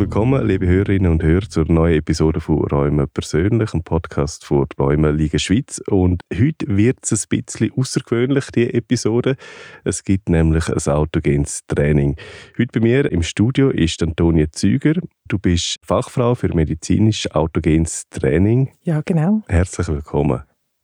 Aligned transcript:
willkommen, 0.00 0.46
liebe 0.46 0.66
Hörerinnen 0.66 1.12
und 1.12 1.22
Hörer, 1.22 1.46
zur 1.46 1.70
neuen 1.70 1.98
Episode 1.98 2.40
von 2.40 2.64
Räumen 2.64 3.06
persönlich, 3.12 3.74
einem 3.74 3.82
Podcast 3.82 4.46
von 4.46 4.66
Räumen 4.78 5.14
Liga 5.14 5.38
Schweiz. 5.38 5.78
Und 5.88 6.22
heute 6.32 6.74
wird 6.74 7.00
es 7.02 7.24
ein 7.24 7.42
bisschen 7.42 7.70
außergewöhnlich, 7.76 8.46
die 8.50 8.72
Episode. 8.72 9.36
Es 9.84 10.02
gibt 10.02 10.30
nämlich 10.30 10.70
ein 10.70 10.92
autogenes 10.94 11.60
Training. 11.66 12.16
Heute 12.58 12.80
bei 12.80 12.80
mir 12.80 13.12
im 13.12 13.22
Studio 13.22 13.68
ist 13.68 14.02
Antonia 14.02 14.50
Züger. 14.50 14.94
Du 15.28 15.38
bist 15.38 15.76
Fachfrau 15.82 16.34
für 16.34 16.54
medizinisch 16.54 17.30
autogenes 17.32 18.04
Training. 18.08 18.70
Ja, 18.82 19.02
genau. 19.04 19.42
Herzlich 19.48 19.88
willkommen. 19.88 20.42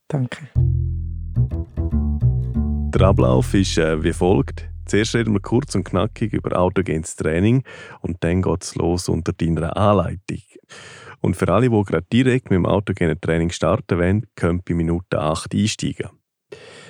Danke. 0.08 0.46
Der 2.94 3.00
Ablauf 3.00 3.54
ist 3.54 3.78
äh, 3.78 4.04
wie 4.04 4.12
folgt. 4.12 4.68
Zuerst 4.86 5.14
reden 5.14 5.34
wir 5.34 5.40
kurz 5.40 5.74
und 5.74 5.84
knackig 5.84 6.32
über 6.32 6.58
autogenes 6.58 7.16
Training 7.16 7.62
und 8.00 8.18
dann 8.20 8.42
geht 8.42 8.62
es 8.62 8.74
los 8.76 9.08
unter 9.08 9.32
deiner 9.32 9.76
Anleitung. 9.76 10.42
Und 11.20 11.36
für 11.36 11.48
alle, 11.48 11.68
die 11.68 11.82
gerade 11.82 12.06
direkt 12.12 12.50
mit 12.50 12.56
dem 12.56 12.66
autogenen 12.66 13.20
Training 13.20 13.50
starten 13.50 13.98
wollen, 13.98 14.26
können 14.36 14.62
bei 14.62 14.74
Minute 14.74 15.18
8 15.18 15.54
einsteigen. 15.54 16.10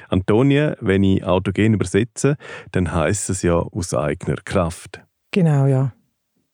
Antonia, 0.09 0.77
wenn 0.81 1.03
ich 1.03 1.25
autogen 1.25 1.75
übersetze, 1.75 2.37
dann 2.73 2.93
heißt 2.93 3.31
es 3.31 3.43
ja 3.43 3.55
aus 3.55 3.95
eigener 3.95 4.37
Kraft. 4.45 5.03
Genau, 5.33 5.67
ja. 5.67 5.93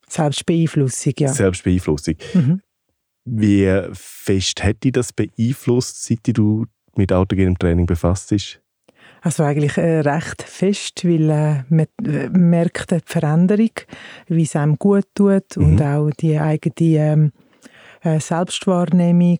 Selbstbeeinflussung, 0.07 1.13
ja. 1.19 1.27
Selbstbeeinflussung. 1.27 2.15
Mhm. 2.33 2.61
Wie 3.25 3.81
fest 3.93 4.63
hat 4.63 4.83
dich 4.83 4.91
das 4.91 5.13
beeinflusst, 5.13 6.03
seit 6.03 6.37
du 6.37 6.65
mit 6.95 7.11
autogenem 7.13 7.57
Training 7.57 7.85
befasst 7.85 8.29
bist? 8.29 8.62
Also 9.23 9.43
eigentlich 9.43 9.77
äh, 9.77 10.01
recht 10.01 10.43
fest, 10.43 11.05
weil 11.05 11.29
äh, 11.29 11.63
man 11.69 11.87
äh, 12.05 12.27
merkt 12.29 12.91
die 12.91 12.99
Veränderung, 13.05 13.71
wie 14.27 14.43
es 14.43 14.55
einem 14.57 14.77
gut 14.77 15.07
tut 15.15 15.55
mhm. 15.55 15.65
und 15.65 15.81
auch 15.81 16.09
die 16.19 16.37
eigene 16.37 16.99
ähm, 16.99 17.31
äh, 18.03 18.19
Selbstwahrnehmung 18.19 19.39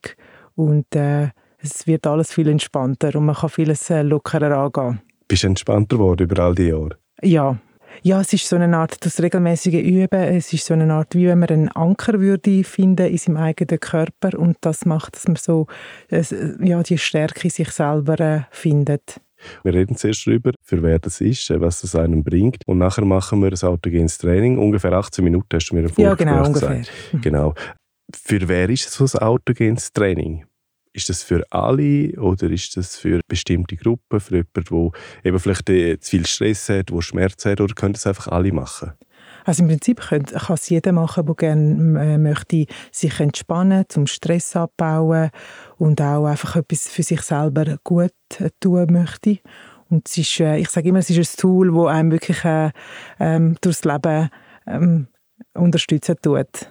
und 0.55 0.85
es 0.95 1.87
wird 1.87 2.07
alles 2.07 2.31
viel 2.31 2.47
entspannter 2.47 3.15
und 3.15 3.25
man 3.25 3.35
kann 3.35 3.49
vieles 3.49 3.89
lockerer 3.89 4.55
angehen. 4.57 5.01
Bist 5.27 5.43
du 5.43 5.47
entspannter 5.47 5.97
geworden 5.97 6.23
über 6.29 6.43
all 6.43 6.55
die 6.55 6.67
Jahre? 6.67 6.97
Ja. 7.21 7.57
Ja, 8.01 8.21
es 8.21 8.33
ist 8.33 8.47
so 8.47 8.55
eine 8.55 8.75
Art, 8.75 9.05
das 9.05 9.21
regelmäßige 9.21 9.75
Üben, 9.75 10.19
es 10.19 10.51
ist 10.51 10.65
so 10.65 10.73
eine 10.73 10.91
Art, 10.91 11.13
wie 11.15 11.27
wenn 11.27 11.39
man 11.39 11.49
einen 11.49 11.69
Anker 11.69 12.19
würde 12.19 12.63
finden 12.63 13.07
in 13.07 13.17
seinem 13.17 13.37
eigenen 13.37 13.79
Körper 13.79 14.37
und 14.37 14.57
das 14.61 14.85
macht, 14.85 15.15
dass 15.15 15.27
man 15.27 15.35
so 15.35 15.67
ja, 16.09 16.81
die 16.81 16.97
Stärke 16.97 17.43
in 17.43 17.49
sich 17.49 17.69
selber 17.69 18.47
findet. 18.51 19.21
Wir 19.63 19.73
reden 19.73 19.95
zuerst 19.95 20.25
darüber, 20.27 20.51
für 20.61 20.81
wer 20.83 20.99
das 20.99 21.21
ist, 21.21 21.49
was 21.49 21.81
das 21.81 21.95
einem 21.95 22.23
bringt. 22.23 22.63
Und 22.65 22.77
nachher 22.77 23.05
machen 23.05 23.41
wir 23.41 23.51
ein 23.51 23.67
autogenes 23.67 24.17
Training. 24.17 24.57
Ungefähr 24.57 24.93
18 24.93 25.23
Minuten 25.23 25.47
hast 25.53 25.69
du 25.69 25.75
mir 25.75 25.89
vorher 25.89 26.11
Ja, 26.11 26.15
genau, 26.15 26.45
ungefähr. 26.45 26.83
Mhm. 27.11 27.21
Genau. 27.21 27.53
Für 28.13 28.47
wer 28.47 28.69
ist 28.69 28.91
so 28.91 29.05
ein 29.05 29.23
autogenes 29.23 29.91
Training? 29.91 30.45
Ist 30.95 31.09
das 31.09 31.23
für 31.23 31.43
alle 31.49 32.11
oder 32.19 32.51
ist 32.51 32.77
das 32.77 32.95
für 32.95 33.21
bestimmte 33.27 33.75
Gruppen, 33.75 34.19
für 34.19 34.35
jemanden, 34.37 34.91
der 35.23 35.29
eben 35.29 35.39
vielleicht 35.39 35.69
äh, 35.69 35.99
zu 35.99 36.11
viel 36.11 36.25
Stress 36.27 36.69
hat, 36.69 36.91
der 36.91 37.01
Schmerz 37.01 37.45
hat, 37.45 37.61
oder 37.61 37.73
können 37.73 37.93
das 37.93 38.05
einfach 38.05 38.27
alle 38.27 38.51
machen? 38.51 38.93
Also 39.45 39.63
im 39.63 39.69
Prinzip 39.69 39.99
kann, 39.99 40.23
es 40.23 40.69
jeder 40.69 40.91
machen, 40.91 41.25
der 41.25 41.35
gerne 41.35 42.13
äh, 42.13 42.17
möchte 42.17 42.65
sich 42.91 43.19
entspannen, 43.19 43.85
zum 43.89 44.07
Stress 44.07 44.55
abbauen 44.55 45.29
und 45.77 46.01
auch 46.01 46.25
einfach 46.25 46.55
etwas 46.55 46.87
für 46.87 47.03
sich 47.03 47.21
selber 47.21 47.77
gut 47.83 48.11
äh, 48.39 48.49
tun 48.59 48.87
möchte. 48.91 49.39
Und 49.89 50.07
es 50.07 50.17
ist, 50.17 50.39
äh, 50.39 50.57
ich 50.57 50.69
sage 50.69 50.89
immer, 50.89 50.99
es 50.99 51.09
ist 51.09 51.35
ein 51.35 51.41
Tool, 51.41 51.73
das 51.73 51.95
einem 51.95 52.11
wirklich 52.11 52.43
äh, 52.43 52.71
ähm, 53.19 53.57
durchs 53.61 53.83
Leben 53.83 54.29
ähm, 54.65 55.07
unterstützen 55.53 56.15
tut. 56.21 56.69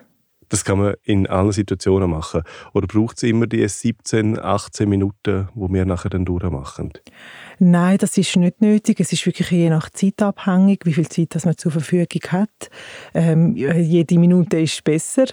Das 0.52 0.66
kann 0.66 0.78
man 0.78 0.94
in 1.02 1.26
allen 1.26 1.50
Situationen 1.50 2.10
machen. 2.10 2.42
Oder 2.74 2.86
braucht 2.86 3.16
es 3.16 3.22
immer 3.22 3.46
die 3.46 3.66
17, 3.66 4.38
18 4.38 4.86
Minuten, 4.86 5.48
wo 5.54 5.72
wir 5.72 5.86
nachher 5.86 6.10
dann 6.10 6.26
durchmachen? 6.26 6.92
Nein, 7.58 7.96
das 7.96 8.18
ist 8.18 8.36
nicht 8.36 8.60
nötig. 8.60 9.00
Es 9.00 9.14
ist 9.14 9.24
wirklich 9.24 9.50
je 9.50 9.70
nach 9.70 9.88
Zeit 9.88 10.20
abhängig, 10.20 10.84
wie 10.84 10.92
viel 10.92 11.08
Zeit 11.08 11.34
das 11.34 11.46
man 11.46 11.56
zur 11.56 11.72
Verfügung 11.72 12.20
hat. 12.28 12.68
Ähm, 13.14 13.56
jede 13.56 14.18
Minute 14.18 14.60
ist 14.60 14.84
besser. 14.84 15.24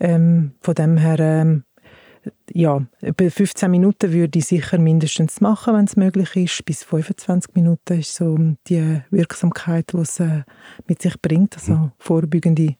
Ähm, 0.00 0.52
von 0.60 0.74
dem 0.74 0.98
her, 0.98 1.18
ähm, 1.18 1.64
ja, 2.52 2.84
bei 3.16 3.30
15 3.30 3.70
Minuten 3.70 4.12
würde 4.12 4.38
ich 4.38 4.44
sicher 4.44 4.76
mindestens 4.76 5.40
machen, 5.40 5.76
wenn 5.76 5.86
es 5.86 5.96
möglich 5.96 6.36
ist. 6.36 6.62
Bis 6.66 6.84
25 6.84 7.54
Minuten 7.54 8.00
ist 8.00 8.14
so 8.14 8.36
die 8.68 9.00
Wirksamkeit, 9.10 9.94
die 9.94 9.98
es 9.98 10.20
äh, 10.20 10.42
mit 10.86 11.00
sich 11.00 11.18
bringt, 11.22 11.56
also 11.56 11.72
mhm. 11.72 11.92
vorbeugende 11.98 12.76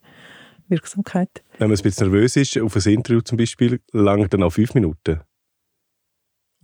Wirksamkeit. 0.69 1.43
Wenn 1.59 1.69
man 1.69 1.77
ein 1.77 1.83
bisschen 1.83 2.11
nervös 2.11 2.37
ist, 2.37 2.59
auf 2.59 2.77
ein 2.77 2.93
Interview 2.93 3.21
zum 3.21 3.39
Beispiel, 3.39 3.81
langt 3.93 4.33
dann 4.33 4.43
auch 4.43 4.53
5 4.53 4.75
Minuten? 4.75 5.21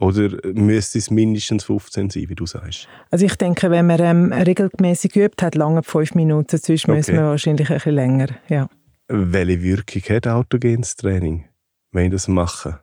Oder 0.00 0.30
müsste 0.52 0.98
es 0.98 1.10
mindestens 1.10 1.64
15 1.64 2.10
sein, 2.10 2.28
wie 2.28 2.34
du 2.34 2.46
sagst? 2.46 2.88
Also 3.10 3.26
ich 3.26 3.36
denke, 3.36 3.70
wenn 3.70 3.86
man 3.86 4.00
ähm, 4.00 4.32
regelmäßig 4.32 5.12
geübt 5.12 5.40
hat, 5.42 5.54
lange 5.54 5.82
fünf 5.82 6.14
Minuten, 6.14 6.58
sonst 6.58 6.84
okay. 6.84 6.96
müssen 6.96 7.14
wir 7.14 7.22
wahrscheinlich 7.22 7.70
ein 7.70 7.76
bisschen 7.76 7.94
länger. 7.94 8.28
Ja. 8.48 8.68
Welche 9.08 9.62
Wirkung 9.62 10.02
hat 10.16 10.26
autogenes 10.26 10.96
Training, 10.96 11.44
wenn 11.92 12.06
ich 12.06 12.12
das 12.12 12.26
mache? 12.26 12.80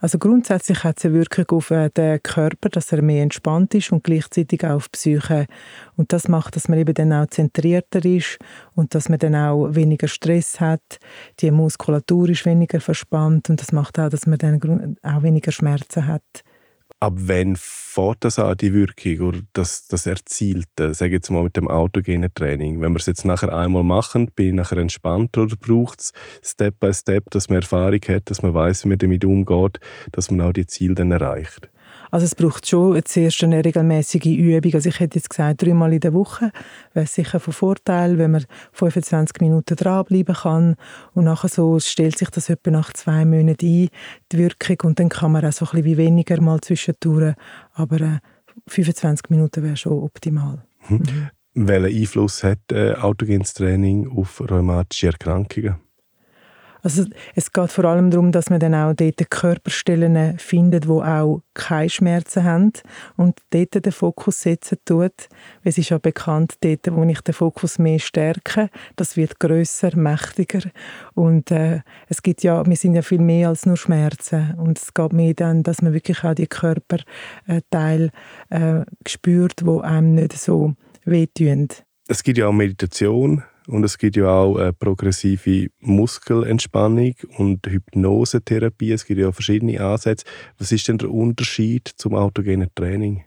Also 0.00 0.18
grundsätzlich 0.18 0.84
hat 0.84 0.98
es 0.98 1.04
eine 1.04 1.14
Wirkung 1.14 1.58
auf 1.58 1.70
äh, 1.70 1.90
den 1.90 2.22
Körper, 2.22 2.68
dass 2.68 2.92
er 2.92 3.02
mehr 3.02 3.22
entspannt 3.22 3.74
ist 3.74 3.92
und 3.92 4.04
gleichzeitig 4.04 4.64
auch 4.64 4.76
auf 4.76 4.88
die 4.88 4.92
Psyche. 4.92 5.46
Und 5.96 6.12
das 6.12 6.28
macht, 6.28 6.56
dass 6.56 6.68
man 6.68 6.78
eben 6.78 6.94
dann 6.94 7.12
auch 7.12 7.26
zentrierter 7.26 8.04
ist 8.04 8.38
und 8.74 8.94
dass 8.94 9.08
man 9.08 9.18
dann 9.18 9.34
auch 9.34 9.74
weniger 9.74 10.08
Stress 10.08 10.60
hat. 10.60 10.98
Die 11.40 11.50
Muskulatur 11.50 12.28
ist 12.28 12.44
weniger 12.44 12.80
verspannt 12.80 13.50
und 13.50 13.60
das 13.60 13.72
macht 13.72 13.98
auch, 13.98 14.08
dass 14.08 14.26
man 14.26 14.38
dann 14.38 14.96
auch 15.02 15.22
weniger 15.22 15.52
Schmerzen 15.52 16.06
hat 16.06 16.22
ab 17.00 17.14
wann 17.16 17.56
fährt 17.56 18.18
das 18.20 18.38
an, 18.38 18.56
die 18.56 18.72
Wirkung 18.72 19.28
oder 19.28 19.40
das, 19.52 19.86
das 19.86 20.06
Erzielte, 20.06 20.94
sage 20.94 21.10
ich 21.10 21.14
jetzt 21.14 21.30
mal 21.30 21.42
mit 21.42 21.56
dem 21.56 21.68
autogenen 21.68 22.32
Training? 22.34 22.80
Wenn 22.80 22.92
wir 22.92 22.98
es 22.98 23.06
jetzt 23.06 23.24
nachher 23.24 23.52
einmal 23.52 23.84
machen, 23.84 24.30
bin 24.34 24.48
ich 24.48 24.54
nachher 24.54 24.78
entspannter 24.78 25.42
oder 25.42 25.56
braucht 25.56 26.00
es 26.00 26.12
Step 26.42 26.80
by 26.80 26.92
Step, 26.94 27.30
dass 27.30 27.48
man 27.48 27.56
Erfahrung 27.56 28.00
hat, 28.08 28.30
dass 28.30 28.42
man 28.42 28.54
weiß, 28.54 28.84
wie 28.84 28.88
man 28.88 28.98
damit 28.98 29.24
umgeht, 29.24 29.80
dass 30.12 30.30
man 30.30 30.40
auch 30.40 30.52
die 30.52 30.66
Ziele 30.66 30.94
dann 30.94 31.12
erreicht? 31.12 31.70
Also 32.14 32.26
es 32.26 32.36
braucht 32.36 32.68
schon 32.68 33.04
zuerst 33.04 33.42
eine 33.42 33.64
regelmäßige 33.64 34.26
Übung. 34.26 34.72
Also 34.74 34.88
ich 34.88 35.00
hätte 35.00 35.18
jetzt 35.18 35.30
gesagt, 35.30 35.62
dreimal 35.62 35.92
in 35.92 35.98
der 35.98 36.14
Woche 36.14 36.52
wäre 36.92 37.08
sicher 37.08 37.40
von 37.40 37.52
Vorteil, 37.52 38.18
wenn 38.18 38.30
man 38.30 38.44
25 38.72 39.40
Minuten 39.40 39.74
dranbleiben 39.74 40.36
kann 40.36 40.76
und 41.14 41.24
nachher 41.24 41.48
so 41.48 41.80
stellt 41.80 42.16
sich 42.16 42.30
das 42.30 42.50
etwa 42.50 42.70
nach 42.70 42.92
zwei 42.92 43.24
Monaten 43.24 43.66
ein, 43.66 43.88
die 44.30 44.38
Wirkung, 44.38 44.90
und 44.90 45.00
dann 45.00 45.08
kann 45.08 45.32
man 45.32 45.44
auch 45.44 45.50
so 45.50 45.64
ein 45.64 45.70
bisschen 45.72 45.86
wie 45.86 45.96
weniger 45.96 46.40
mal 46.40 46.60
zwischendurch, 46.60 47.34
aber 47.72 48.00
äh, 48.00 48.18
25 48.68 49.30
Minuten 49.30 49.64
wäre 49.64 49.76
schon 49.76 49.94
optimal. 49.94 50.62
Mhm. 50.88 50.98
Mhm. 51.54 51.66
Welchen 51.66 52.00
Einfluss 52.00 52.44
hat 52.44 52.60
äh, 52.70 52.92
autogenes 52.92 53.54
Training 53.54 54.08
auf 54.08 54.40
rheumatische 54.40 55.08
Erkrankungen? 55.08 55.80
Also 56.84 57.06
es 57.34 57.50
geht 57.50 57.72
vor 57.72 57.86
allem 57.86 58.10
darum, 58.10 58.30
dass 58.30 58.50
man 58.50 58.60
dann 58.60 58.74
auch 58.74 58.92
dort 58.92 59.30
Körperstellen 59.30 60.38
findet, 60.38 60.86
wo 60.86 61.00
auch 61.00 61.40
keine 61.54 61.88
Schmerzen 61.88 62.44
haben 62.44 62.72
und 63.16 63.38
dort 63.50 63.86
den 63.86 63.90
Fokus 63.90 64.42
setzen 64.42 64.76
tut. 64.84 65.28
Es 65.62 65.78
ist 65.78 65.88
ja 65.88 65.96
bekannt, 65.96 66.56
dort, 66.60 66.80
wo 66.92 67.02
ich 67.04 67.22
den 67.22 67.32
Fokus 67.32 67.78
mehr 67.78 67.98
stärke, 67.98 68.68
das 68.96 69.16
wird 69.16 69.40
größer, 69.40 69.96
mächtiger 69.96 70.60
und 71.14 71.50
äh, 71.50 71.80
es 72.08 72.22
gibt 72.22 72.42
ja, 72.42 72.66
wir 72.66 72.76
sind 72.76 72.94
ja 72.94 73.02
viel 73.02 73.20
mehr 73.20 73.48
als 73.48 73.64
nur 73.64 73.78
Schmerzen 73.78 74.54
und 74.58 74.78
es 74.78 74.92
geht 74.92 75.14
mehr 75.14 75.32
dann, 75.32 75.62
dass 75.62 75.80
man 75.80 75.94
wirklich 75.94 76.22
auch 76.22 76.34
die 76.34 76.46
Körperteile 76.46 78.10
äh, 78.50 78.80
spürt, 79.08 79.64
wo 79.64 79.80
einem 79.80 80.16
nicht 80.16 80.34
so 80.34 80.74
wehtun. 81.06 81.68
Es 82.08 82.22
gibt 82.22 82.36
ja 82.36 82.48
auch 82.48 82.52
Meditation 82.52 83.42
und 83.66 83.84
es 83.84 83.98
gibt 83.98 84.16
ja 84.16 84.28
auch 84.28 84.56
eine 84.56 84.72
progressive 84.72 85.68
Muskelentspannung 85.80 87.14
und 87.38 87.66
Hypnosetherapie. 87.66 88.92
Es 88.92 89.06
gibt 89.06 89.20
ja 89.20 89.32
verschiedene 89.32 89.80
Ansätze. 89.80 90.26
Was 90.58 90.72
ist 90.72 90.88
denn 90.88 90.98
der 90.98 91.10
Unterschied 91.10 91.88
zum 91.96 92.14
autogenen 92.14 92.68
Training? 92.74 93.24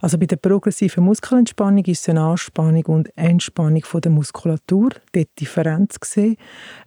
Also 0.00 0.18
bei 0.18 0.26
der 0.26 0.36
progressiven 0.36 1.04
Muskelentspannung 1.04 1.84
ist 1.84 2.00
es 2.00 2.08
eine 2.08 2.22
Anspannung 2.22 2.84
und 2.86 3.16
Entspannung 3.16 3.84
von 3.84 4.00
der 4.00 4.10
Muskulatur. 4.10 4.90
Dort 5.12 5.28
Differenz 5.38 6.00
gesehen. 6.00 6.36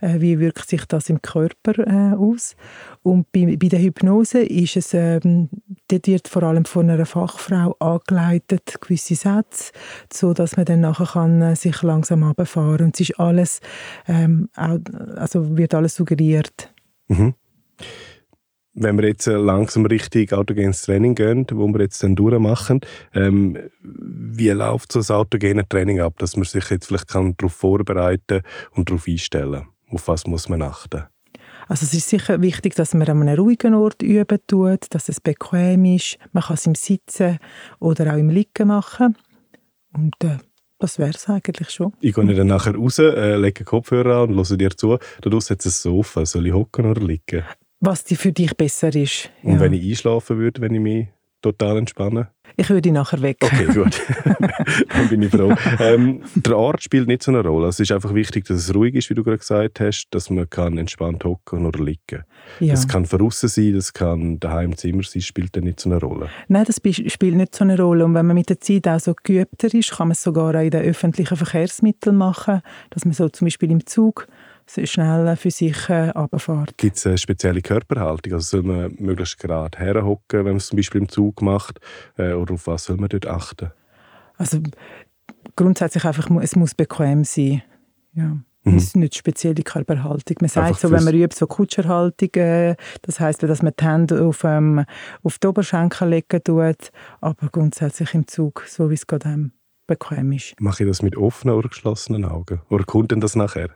Äh, 0.01 0.19
wie 0.19 0.39
wirkt 0.39 0.67
sich 0.67 0.85
das 0.85 1.09
im 1.09 1.21
Körper 1.21 1.79
äh, 1.79 2.15
aus? 2.15 2.55
Und 3.03 3.31
bei, 3.31 3.57
bei 3.57 3.67
der 3.67 3.79
Hypnose 3.79 4.41
ist 4.41 4.77
es, 4.77 4.93
ähm, 4.93 5.49
dort 5.89 6.07
wird 6.07 6.27
vor 6.27 6.43
allem 6.43 6.65
von 6.65 6.89
einer 6.89 7.05
Fachfrau 7.05 7.75
angeleitet, 7.79 8.81
gewisse 8.81 9.15
Sätze, 9.15 9.71
so 10.11 10.33
dass 10.33 10.57
man 10.57 10.65
dann 10.65 10.81
nachher 10.81 11.05
kann, 11.05 11.41
äh, 11.41 11.55
sich 11.55 11.81
langsam 11.83 12.23
runterfahren 12.23 12.85
Und 12.85 12.95
es 12.95 13.09
ist 13.09 13.19
alles, 13.19 13.59
ähm, 14.07 14.49
auch, 14.55 14.79
also 15.15 15.57
wird 15.57 15.73
alles 15.73 15.95
suggeriert. 15.95 16.73
Mhm 17.07 17.35
wenn 18.73 18.97
wir 18.97 19.07
jetzt 19.07 19.27
äh, 19.27 19.35
langsam 19.35 19.85
richtig 19.85 20.33
autogenes 20.33 20.83
Training 20.83 21.15
gehen, 21.15 21.45
wo 21.51 21.67
wir 21.67 21.81
jetzt 21.81 22.01
dann 22.03 22.15
durchmachen, 22.15 22.81
ähm, 23.13 23.57
wie 23.81 24.49
läuft 24.49 24.91
so 24.91 24.99
das 24.99 25.11
autogene 25.11 25.67
Training 25.67 26.01
ab, 26.01 26.15
dass 26.17 26.35
man 26.35 26.45
sich 26.45 26.69
jetzt 26.69 26.87
vielleicht 26.87 27.07
kann 27.07 27.35
darauf 27.37 27.53
vorbereiten 27.53 28.41
und 28.71 28.89
darauf 28.89 29.07
einstellen 29.07 29.67
Auf 29.89 30.07
was 30.07 30.25
muss 30.25 30.49
man 30.49 30.61
achten? 30.61 31.03
Also 31.67 31.85
es 31.85 31.93
ist 31.93 32.09
sicher 32.09 32.41
wichtig, 32.41 32.75
dass 32.75 32.93
man 32.93 33.07
an 33.07 33.21
einem 33.21 33.39
ruhigen 33.39 33.73
Ort 33.73 34.01
üben 34.01 34.39
tut, 34.47 34.87
dass 34.89 35.07
es 35.07 35.21
bequem 35.21 35.85
ist. 35.85 36.17
Man 36.33 36.43
kann 36.43 36.55
es 36.55 36.65
im 36.65 36.75
Sitzen 36.75 37.39
oder 37.79 38.13
auch 38.13 38.17
im 38.17 38.29
Liegen 38.29 38.67
machen. 38.67 39.17
Und 39.93 40.15
äh, 40.23 40.39
das 40.79 40.99
wäre 40.99 41.11
es 41.11 41.29
eigentlich 41.29 41.69
schon. 41.69 41.93
Ich 42.01 42.13
gehe 42.13 42.35
dann 42.35 42.47
nachher 42.47 42.75
raus, 42.75 42.99
äh, 42.99 43.37
lege 43.37 43.63
Kopfhörer 43.63 44.23
an 44.23 44.33
und 44.33 44.49
höre 44.49 44.57
dir 44.57 44.71
zu. 44.71 44.97
Da 45.21 45.29
draussen 45.29 45.51
hat 45.51 45.65
es 45.65 45.85
ein 45.85 45.91
Sofa. 45.91 46.25
Soll 46.25 46.47
ich 46.47 46.53
hocken 46.53 46.85
oder 46.85 47.01
liegen? 47.01 47.43
Was 47.85 48.05
die 48.05 48.15
für 48.15 48.31
dich 48.31 48.55
besser 48.55 48.95
ist. 48.95 49.29
Und 49.43 49.55
ja. 49.55 49.59
wenn 49.59 49.73
ich 49.73 49.83
einschlafen 49.83 50.37
würde, 50.37 50.61
wenn 50.61 50.73
ich 50.73 50.79
mich 50.79 51.07
total 51.41 51.79
entspannen? 51.79 52.27
Ich 52.55 52.69
würde 52.69 52.93
nachher 52.93 53.21
weg. 53.21 53.39
Okay, 53.41 53.65
gut. 53.65 54.01
Dann 54.93 55.09
bin 55.09 55.21
ich 55.21 55.31
froh. 55.31 55.53
Ähm, 55.81 56.21
der 56.33 56.57
Ort 56.57 56.81
spielt 56.81 57.09
nicht 57.09 57.23
so 57.23 57.31
eine 57.31 57.41
Rolle. 57.41 57.67
Es 57.67 57.81
ist 57.81 57.91
einfach 57.91 58.13
wichtig, 58.13 58.45
dass 58.45 58.57
es 58.57 58.73
ruhig 58.73 58.95
ist, 58.95 59.09
wie 59.09 59.15
du 59.15 59.23
gerade 59.23 59.39
gesagt 59.39 59.81
hast, 59.81 60.07
dass 60.11 60.29
man 60.29 60.49
kann 60.49 60.77
entspannt 60.77 61.25
hocken 61.25 61.65
oder 61.65 61.83
liegen. 61.83 62.23
Ja. 62.61 62.71
Das 62.71 62.87
kann 62.87 63.03
draußen 63.03 63.49
sein, 63.49 63.73
das 63.73 63.91
kann 63.91 64.39
daheim 64.39 64.71
im 64.71 64.77
Zimmer 64.77 65.03
sein, 65.03 65.21
spielt 65.21 65.53
dann 65.57 65.65
nicht 65.65 65.81
so 65.81 65.89
eine 65.89 65.99
Rolle. 65.99 66.29
Nein, 66.47 66.63
das 66.63 66.77
spielt 66.77 67.35
nicht 67.35 67.53
so 67.53 67.65
eine 67.65 67.77
Rolle. 67.77 68.05
Und 68.05 68.13
wenn 68.13 68.25
man 68.25 68.35
mit 68.37 68.47
der 68.47 68.61
Zeit 68.61 68.87
auch 68.87 69.01
so 69.01 69.13
geübter 69.21 69.73
ist, 69.73 69.91
kann 69.91 70.07
man 70.07 70.13
es 70.13 70.23
sogar 70.23 70.55
auch 70.55 70.61
in 70.61 70.71
den 70.71 70.83
öffentlichen 70.83 71.35
Verkehrsmitteln 71.35 72.15
machen, 72.15 72.61
dass 72.91 73.03
man 73.03 73.13
so 73.13 73.27
zum 73.27 73.47
Beispiel 73.47 73.71
im 73.71 73.85
Zug 73.85 74.27
schnell 74.67 75.35
für 75.35 75.51
sich 75.51 75.89
äh, 75.89 76.09
runterfährt. 76.09 76.77
Gibt 76.77 76.97
es 76.97 77.05
eine 77.05 77.17
spezielle 77.17 77.61
Körperhaltung? 77.61 78.33
Also 78.33 78.57
soll 78.57 78.63
man 78.63 78.95
möglichst 78.99 79.39
gerade 79.39 79.77
herhocken, 79.77 80.39
wenn 80.39 80.45
man 80.45 80.57
es 80.57 80.67
zum 80.67 80.77
Beispiel 80.77 81.01
im 81.01 81.09
Zug 81.09 81.41
macht? 81.41 81.79
Äh, 82.17 82.33
oder 82.33 82.55
auf 82.55 82.67
was 82.67 82.85
soll 82.85 82.97
man 82.97 83.09
dort 83.09 83.27
achten? 83.27 83.71
Also 84.37 84.59
grundsätzlich 85.55 86.05
einfach, 86.05 86.29
es 86.41 86.55
muss 86.55 86.73
bequem 86.73 87.23
sein. 87.23 87.63
Ja. 88.13 88.37
Mhm. 88.63 88.77
Es 88.77 88.83
ist 88.85 88.95
nicht 88.95 89.15
spezielle 89.15 89.61
Körperhaltung. 89.61 90.37
Man 90.39 90.49
sagt 90.49 90.79
so, 90.79 90.89
wenn 90.89 91.03
man 91.03 91.13
übt, 91.13 91.35
so 91.35 91.47
Kutscherhaltung, 91.47 92.29
äh, 92.35 92.75
das 93.01 93.19
heißt, 93.19 93.43
dass 93.43 93.61
man 93.61 93.73
die 93.77 93.83
Hände 93.83 94.23
auf, 94.23 94.43
ähm, 94.45 94.85
auf 95.21 95.37
die 95.37 95.47
Oberschenkel 95.47 96.09
legen 96.09 96.43
tut, 96.43 96.91
aber 97.19 97.49
grundsätzlich 97.51 98.13
im 98.13 98.27
Zug, 98.27 98.63
so 98.67 98.89
wie 98.89 98.93
es 98.93 99.05
gerade 99.05 99.29
ähm, 99.29 99.51
bequem 99.85 100.31
ist. 100.31 100.55
Mache 100.59 100.83
ich 100.83 100.89
das 100.89 101.01
mit 101.01 101.17
offenen 101.17 101.55
oder 101.55 101.69
geschlossenen 101.69 102.23
Augen? 102.23 102.61
Oder 102.69 102.85
kommt 102.85 103.11
denn 103.11 103.19
das 103.19 103.35
nachher? 103.35 103.69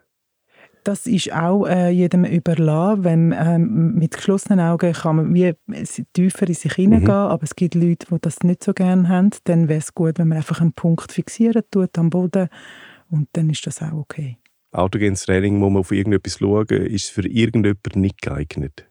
Das 0.88 1.06
ist 1.06 1.34
auch 1.34 1.66
äh, 1.66 1.90
jedem 1.90 2.24
überlassen. 2.24 3.04
Wenn, 3.04 3.36
ähm, 3.38 3.96
mit 3.96 4.16
geschlossenen 4.16 4.62
Augen 4.62 4.94
kann 4.94 5.18
man 5.18 5.34
wie 5.34 5.54
tiefer 6.14 6.48
in 6.48 6.54
sich 6.54 6.76
hineingehen, 6.76 7.12
mhm. 7.12 7.30
aber 7.30 7.44
es 7.44 7.58
gibt 7.58 7.76
Leute, 7.76 8.08
die 8.10 8.18
das 8.22 8.40
nicht 8.44 8.64
so 8.64 8.74
gerne 8.74 9.10
haben. 9.10 9.32
Dann 9.44 9.68
wäre 9.68 9.80
es 9.80 9.94
gut, 9.94 10.18
wenn 10.18 10.30
man 10.30 10.38
einfach 10.38 10.62
einen 10.62 10.72
Punkt 10.72 11.12
fixieren 11.12 11.64
tut 11.72 11.98
am 11.98 12.10
Boden 12.10 12.48
und 13.10 13.28
dann 13.34 13.50
ist 13.50 13.68
das 13.68 13.82
auch 13.82 13.92
okay. 13.92 14.38
Autogenes 14.72 15.26
Training 15.26 15.60
muss 15.60 15.74
man 15.74 15.82
auf 15.82 15.92
irgendetwas 15.92 16.38
schauen, 16.40 16.68
ist 16.68 17.10
für 17.10 17.28
irgendjemanden 17.28 18.00
nicht 18.00 18.22
geeignet. 18.22 18.88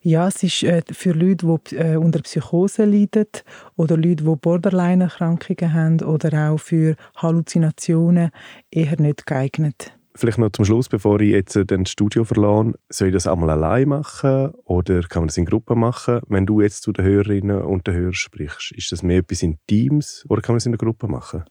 Ja, 0.00 0.26
es 0.26 0.42
ist 0.42 0.64
äh, 0.64 0.82
für 0.90 1.12
Leute, 1.12 1.46
die 1.70 1.76
äh, 1.76 1.96
unter 1.98 2.20
Psychose 2.22 2.84
leiden 2.84 3.28
oder 3.76 3.96
Leute, 3.96 4.24
die 4.24 4.36
Borderline-Erkrankungen 4.36 5.72
haben 5.72 6.00
oder 6.00 6.50
auch 6.50 6.58
für 6.58 6.96
Halluzinationen 7.14 8.30
eher 8.72 9.00
nicht 9.00 9.24
geeignet. 9.24 9.95
Vielleicht 10.16 10.38
noch 10.38 10.50
zum 10.50 10.64
Schluss, 10.64 10.88
bevor 10.88 11.20
ich 11.20 11.30
jetzt 11.30 11.56
äh, 11.56 11.66
das 11.66 11.90
Studio 11.90 12.24
verlasse, 12.24 12.72
soll 12.88 13.08
ich 13.08 13.14
das 13.14 13.26
einmal 13.26 13.50
allein 13.50 13.88
machen 13.88 14.50
oder 14.64 15.02
kann 15.02 15.22
man 15.22 15.28
das 15.28 15.36
in 15.36 15.44
Gruppen 15.44 15.78
machen? 15.78 16.20
Wenn 16.28 16.46
du 16.46 16.62
jetzt 16.62 16.82
zu 16.82 16.92
den 16.92 17.04
Hörerinnen 17.04 17.60
und 17.60 17.86
den 17.86 17.94
Hörern 17.94 18.14
sprichst, 18.14 18.72
ist 18.72 18.90
das 18.92 19.02
mehr 19.02 19.18
etwas 19.18 19.42
in 19.42 19.58
Teams 19.66 20.24
oder 20.30 20.40
kann 20.40 20.54
man 20.54 20.58
es 20.58 20.66
in 20.66 20.70
einer 20.70 20.78
Gruppe 20.78 21.06
machen? 21.06 21.44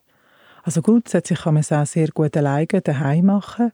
Also 0.63 0.81
grundsätzlich 0.81 1.41
kann 1.41 1.53
man 1.53 1.61
es 1.61 1.71
auch 1.71 1.85
sehr 1.85 2.07
gut 2.07 2.35
alleine 2.35 2.81
daheim 2.81 3.27
machen. 3.27 3.71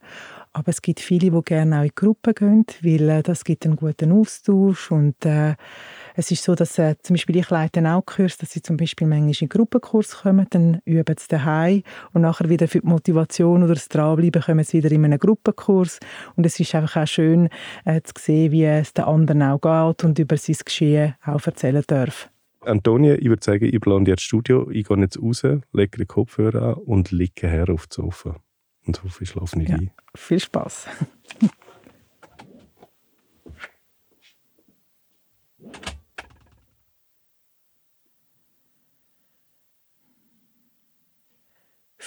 Aber 0.51 0.67
es 0.67 0.81
gibt 0.81 0.99
viele, 0.99 1.31
die 1.31 1.41
gerne 1.43 1.79
auch 1.79 1.83
in 1.83 1.91
Gruppen 1.95 2.33
gehen, 2.35 2.65
weil 2.81 3.09
äh, 3.09 3.23
das 3.23 3.45
gibt 3.45 3.65
einen 3.65 3.77
guten 3.77 4.11
Austausch 4.11 4.91
und 4.91 5.25
äh, 5.25 5.55
es 6.15 6.31
ist 6.31 6.43
so, 6.43 6.55
dass 6.55 6.77
äh, 6.77 6.95
zum 7.01 7.15
Beispiel 7.15 7.37
ich 7.37 7.49
leite 7.49 7.83
auch 7.89 8.05
Kurs, 8.05 8.37
dass 8.37 8.51
sie 8.51 8.61
zum 8.61 8.77
Beispiel 8.77 9.07
manchmal 9.07 9.35
in 9.39 9.49
Gruppenkurs 9.49 10.21
kommen, 10.21 10.47
dann 10.49 10.81
üben 10.85 11.15
sie 11.17 11.27
daheim 11.27 11.83
und 12.13 12.21
nachher 12.21 12.49
wieder 12.49 12.67
für 12.67 12.79
die 12.79 12.87
Motivation 12.87 13.63
oder 13.63 13.73
das 13.73 13.89
Dranbleiben 13.89 14.41
kommen 14.41 14.63
sie 14.63 14.79
wieder 14.79 14.91
in 14.91 15.05
einen 15.05 15.19
Gruppenkurs 15.19 15.99
und 16.35 16.45
es 16.45 16.59
ist 16.59 16.75
einfach 16.75 17.03
auch 17.03 17.07
schön 17.07 17.49
äh, 17.85 18.01
zu 18.01 18.13
sehen, 18.17 18.51
wie 18.51 18.65
es 18.65 18.93
den 18.93 19.05
anderen 19.05 19.43
auch 19.43 19.59
geht 19.59 20.03
und 20.03 20.19
über 20.19 20.37
sein 20.37 20.55
Geschehen 20.63 21.15
auch 21.25 21.45
erzählen 21.45 21.83
darf. 21.87 22.29
Antonia, 22.61 23.15
ich 23.15 23.27
würde 23.27 23.43
sagen, 23.43 23.65
ich 23.65 23.79
blende 23.79 24.11
jetzt 24.11 24.21
Studio, 24.21 24.69
ich 24.69 24.87
gehe 24.87 24.97
jetzt 24.99 25.21
raus, 25.21 25.43
lege 25.43 25.97
den 25.97 26.07
Kopfhörer 26.07 26.77
an 26.77 26.83
und 26.83 27.11
liege 27.11 27.47
her 27.47 27.69
auf 27.69 27.87
dem 27.87 28.03
Sofa 28.05 28.35
und 28.85 29.03
hoffe, 29.03 29.23
ich 29.23 29.29
schlafe 29.29 29.57
nicht 29.57 29.69
ja, 29.69 29.77
ein. 29.77 29.91
Viel 30.15 30.39
Spaß. 30.39 30.87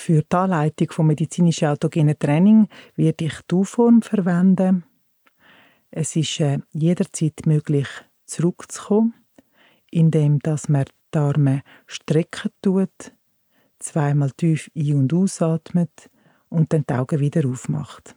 Für 0.05 0.21
die 0.21 0.37
Anleitung 0.37 0.91
von 0.91 1.07
medizinischem 1.07 1.71
autogenen 1.71 2.19
Training 2.19 2.69
werde 2.95 3.25
ich 3.25 3.41
die 3.51 3.55
U-Form 3.55 4.03
verwenden. 4.03 4.85
Es 5.91 6.15
ist 6.15 6.41
äh, 6.41 6.59
jederzeit 6.73 7.47
möglich, 7.47 7.89
zurückzukommen, 8.27 9.15
indem 9.91 10.41
man 10.69 10.85
die 11.15 11.19
Arme 11.19 11.63
strecken 11.87 12.51
tut, 12.61 13.15
zweimal 13.79 14.31
tief 14.33 14.71
ein- 14.77 14.95
und 14.95 15.15
ausatmet 15.15 16.11
und 16.51 16.75
dann 16.75 16.85
die 16.87 16.93
Augen 16.93 17.21
wieder 17.21 17.49
aufmacht. 17.49 18.15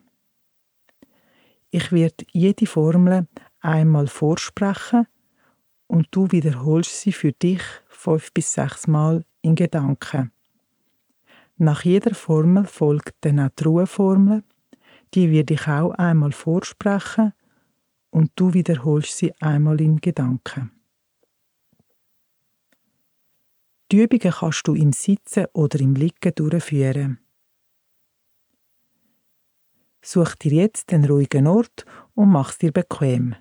Ich 1.70 1.94
werde 1.94 2.26
jede 2.34 2.66
Formel 2.66 3.30
einmal 3.62 4.08
vorsprechen 4.08 5.08
und 5.88 6.08
du 6.12 6.30
wiederholst 6.34 7.00
sie 7.00 7.14
für 7.14 7.32
dich 7.32 7.62
fünf 7.88 8.34
bis 8.34 8.52
sechs 8.52 8.88
Mal 8.88 9.24
in 9.42 9.56
Gedanken. 9.56 10.34
Nach 11.58 11.84
jeder 11.84 12.14
Formel 12.14 12.66
folgt 12.66 13.16
dann 13.22 13.40
auch 13.40 13.50
die 13.50 13.64
Ruheformel. 13.64 14.44
Die 15.14 15.32
werde 15.32 15.56
ich 15.56 15.68
auch 15.68 15.92
einmal 15.92 16.32
vorsprechen 16.32 17.34
und 18.12 18.32
du 18.36 18.54
wiederholst 18.54 19.18
sie 19.18 19.34
einmal 19.42 19.82
in 19.82 19.98
Gedanken. 19.98 20.72
Die 23.92 24.04
Übungen 24.04 24.32
kannst 24.32 24.68
du 24.68 24.76
im 24.76 24.94
Sitzen 24.94 25.46
oder 25.54 25.80
im 25.80 25.96
Liegen 25.96 26.36
durchführen. 26.36 27.20
Such 30.02 30.36
dir 30.36 30.52
jetzt 30.52 30.92
den 30.92 31.06
ruhigen 31.06 31.48
Ort 31.48 31.86
und 32.14 32.30
mach 32.30 32.52
es 32.52 32.60
dir 32.60 32.72
bequem. 32.72 33.36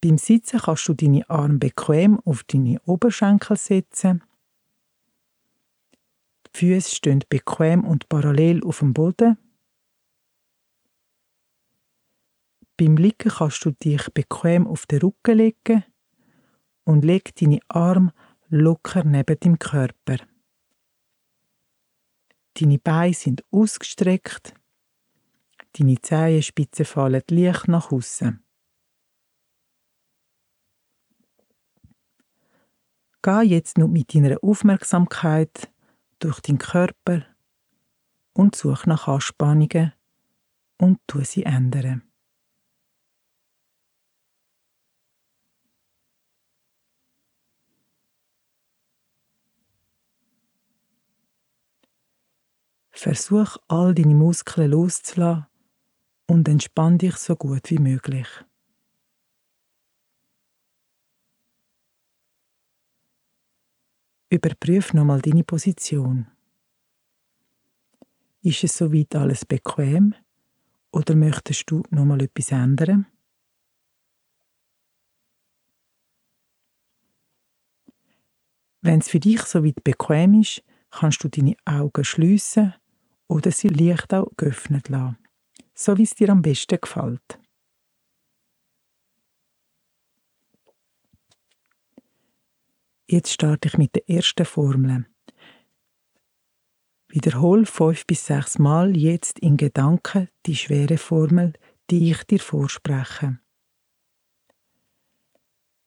Beim 0.00 0.18
Sitzen 0.18 0.60
kannst 0.60 0.88
du 0.88 0.94
deine 0.94 1.28
Arme 1.30 1.58
bequem 1.58 2.18
auf 2.24 2.44
deine 2.44 2.80
Oberschenkel 2.84 3.56
setzen 3.56 4.22
die 6.54 6.58
Füße 6.58 6.94
stehen 6.94 7.24
bequem 7.28 7.84
und 7.84 8.08
parallel 8.08 8.64
auf 8.64 8.80
dem 8.80 8.92
Boden. 8.92 9.38
Beim 12.76 12.96
Liegen 12.96 13.30
kannst 13.30 13.64
du 13.64 13.72
dich 13.72 14.08
bequem 14.14 14.66
auf 14.66 14.86
den 14.86 15.00
Rücken 15.00 15.36
legen 15.36 15.84
und 16.84 17.04
leg 17.04 17.34
deine 17.34 17.60
Arme 17.68 18.12
locker 18.48 19.04
neben 19.04 19.38
dem 19.40 19.58
Körper. 19.58 20.18
Deine 22.54 22.78
Beine 22.78 23.14
sind 23.14 23.44
ausgestreckt, 23.50 24.54
deine 25.72 26.00
Zehenspitzen 26.00 26.84
fallen 26.84 27.22
leicht 27.28 27.68
nach 27.68 27.92
außen. 27.92 28.42
Geh 33.22 33.42
jetzt 33.42 33.78
nur 33.78 33.88
mit 33.88 34.14
deiner 34.14 34.42
Aufmerksamkeit 34.42 35.70
durch 36.18 36.40
deinen 36.40 36.58
Körper 36.58 37.24
und 38.32 38.56
such 38.56 38.86
nach 38.86 39.08
Anspannungen 39.08 39.92
und 40.78 41.00
tu 41.06 41.24
sie 41.24 41.44
ändern. 41.44 42.02
Versuch 52.90 53.58
all 53.68 53.94
deine 53.94 54.14
Muskeln 54.14 54.72
loszulassen 54.72 55.46
und 56.26 56.48
entspann 56.48 56.98
dich 56.98 57.16
so 57.16 57.36
gut 57.36 57.70
wie 57.70 57.78
möglich. 57.78 58.26
Überprüf 64.30 64.92
nochmal 64.92 65.22
deine 65.22 65.42
Position. 65.42 66.26
Ist 68.42 68.62
es 68.62 68.76
soweit 68.76 69.14
alles 69.16 69.46
bequem 69.46 70.14
oder 70.92 71.14
möchtest 71.14 71.70
du 71.70 71.82
nochmal 71.90 72.22
etwas 72.22 72.52
ändern? 72.52 73.06
Wenn 78.82 79.00
es 79.00 79.08
für 79.08 79.18
dich 79.18 79.40
soweit 79.42 79.82
bequem 79.82 80.40
ist, 80.40 80.62
kannst 80.90 81.24
du 81.24 81.28
deine 81.28 81.56
Augen 81.64 82.04
schließen 82.04 82.74
oder 83.28 83.50
sie 83.50 83.68
leicht 83.68 84.12
auch 84.12 84.30
geöffnet 84.36 84.90
lassen, 84.90 85.16
so 85.74 85.96
wie 85.96 86.02
es 86.02 86.14
dir 86.14 86.28
am 86.28 86.42
besten 86.42 86.78
gefällt. 86.80 87.38
Jetzt 93.10 93.32
starte 93.32 93.68
ich 93.68 93.78
mit 93.78 93.94
der 93.94 94.08
ersten 94.10 94.44
Formel. 94.44 95.06
Wiederhol 97.08 97.64
fünf 97.64 98.06
bis 98.06 98.26
sechs 98.26 98.58
Mal 98.58 98.94
jetzt 98.98 99.38
in 99.38 99.56
Gedanken 99.56 100.28
die 100.44 100.56
schwere 100.56 100.98
Formel, 100.98 101.54
die 101.90 102.10
ich 102.10 102.22
dir 102.24 102.38
vorspreche. 102.38 103.38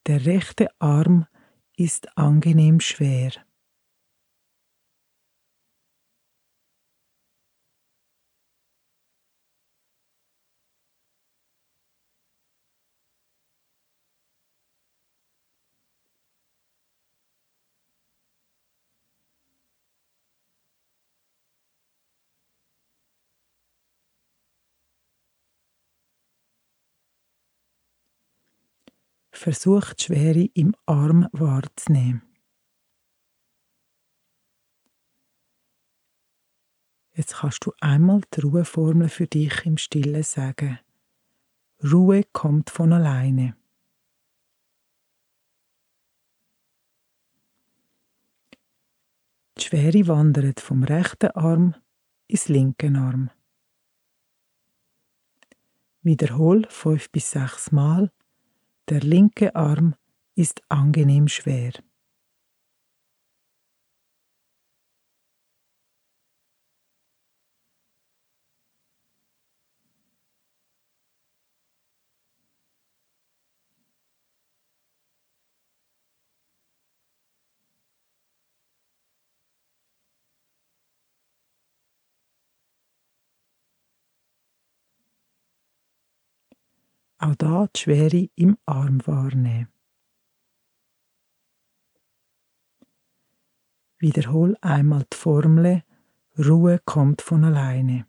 Der 0.08 0.26
rechte 0.26 0.70
Arm 0.80 1.28
ist 1.78 2.18
angenehm 2.18 2.80
schwer. 2.80 3.32
Versuch 29.42 29.94
die 29.94 30.04
Schwere 30.04 30.50
im 30.54 30.76
Arm 30.86 31.28
wahrzunehmen. 31.32 32.22
Jetzt 37.14 37.38
kannst 37.38 37.66
du 37.66 37.74
einmal 37.80 38.22
die 38.36 38.42
Ruheformel 38.42 39.10
für 39.10 39.26
dich 39.26 39.66
im 39.66 39.80
Stillen 39.80 40.22
sagen. 40.22 40.78
Ruhe 41.84 42.24
kommt 42.32 42.70
von 42.70 42.94
alleine. 42.94 43.58
Die 49.58 49.64
Schwere 49.64 50.08
wandert 50.08 50.60
vom 50.60 50.84
rechten 50.84 51.32
Arm 51.32 51.74
ins 52.28 52.48
linken 52.48 52.96
Arm. 52.96 53.32
Wiederhol 56.04 56.68
fünf 56.70 57.10
bis 57.10 57.32
sechs 57.32 57.72
Mal 57.72 58.12
der 58.92 59.00
linke 59.00 59.56
Arm 59.56 59.96
ist 60.36 60.62
angenehm 60.68 61.30
schwer. 61.30 61.72
Auch 87.22 87.36
da 87.36 87.68
die 87.76 87.80
Schwere 87.80 88.30
im 88.36 88.58
Arm 88.66 89.06
wahrnehmen. 89.06 89.68
Wiederhol 94.00 94.58
einmal 94.62 95.06
die 95.14 95.18
Formel 95.18 95.84
Ruhe 96.38 96.80
kommt 96.86 97.22
von 97.22 97.44
alleine. 97.44 98.08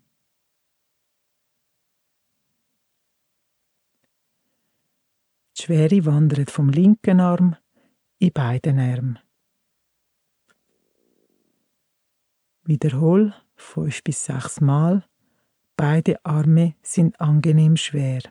Die 5.59 5.63
Schwere 5.63 6.07
wandert 6.07 6.51
vom 6.51 6.71
linken 6.71 7.21
Arm 7.21 7.57
in 8.19 8.33
beiden 8.33 8.79
Armen. 8.79 9.19
Wiederhol 12.65 13.35
fünf 13.55 14.03
bis 14.03 14.25
sechs 14.25 14.61
Mal. 14.61 15.05
Beide 15.77 16.25
Arme 16.25 16.75
sind 16.83 17.21
angenehm 17.21 17.77
schwer. 17.77 18.23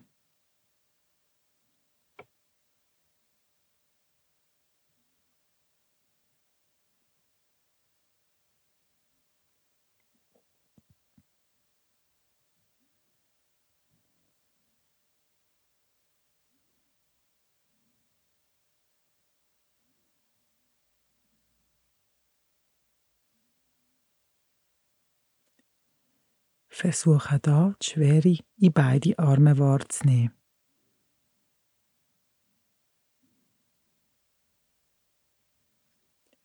Versuche 26.81 27.37
da 27.39 27.75
die 27.79 27.85
Schwere 27.91 28.39
in 28.57 28.73
beide 28.73 29.19
Arme 29.19 29.59
wahrzunehmen. 29.59 30.33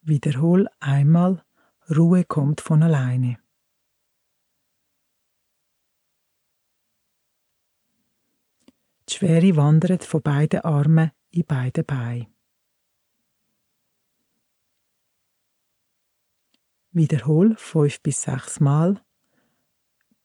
Wiederhol 0.03 0.69
einmal, 0.79 1.43
Ruhe 1.89 2.25
kommt 2.25 2.61
von 2.61 2.83
alleine. 2.83 3.39
Die 9.09 9.15
Schwere 9.15 9.57
wandert 9.57 10.05
von 10.05 10.21
beiden 10.21 10.61
Armen 10.61 11.13
in 11.31 11.47
beide 11.47 11.83
Beine. 11.83 12.27
Wiederhol 16.91 17.57
fünf 17.57 18.03
bis 18.03 18.21
sechs 18.21 18.61
Mal 18.61 19.03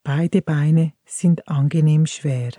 Beide 0.04 0.42
Beine 0.42 0.94
sind 1.04 1.46
angenehm 1.46 2.06
schwer. 2.06 2.50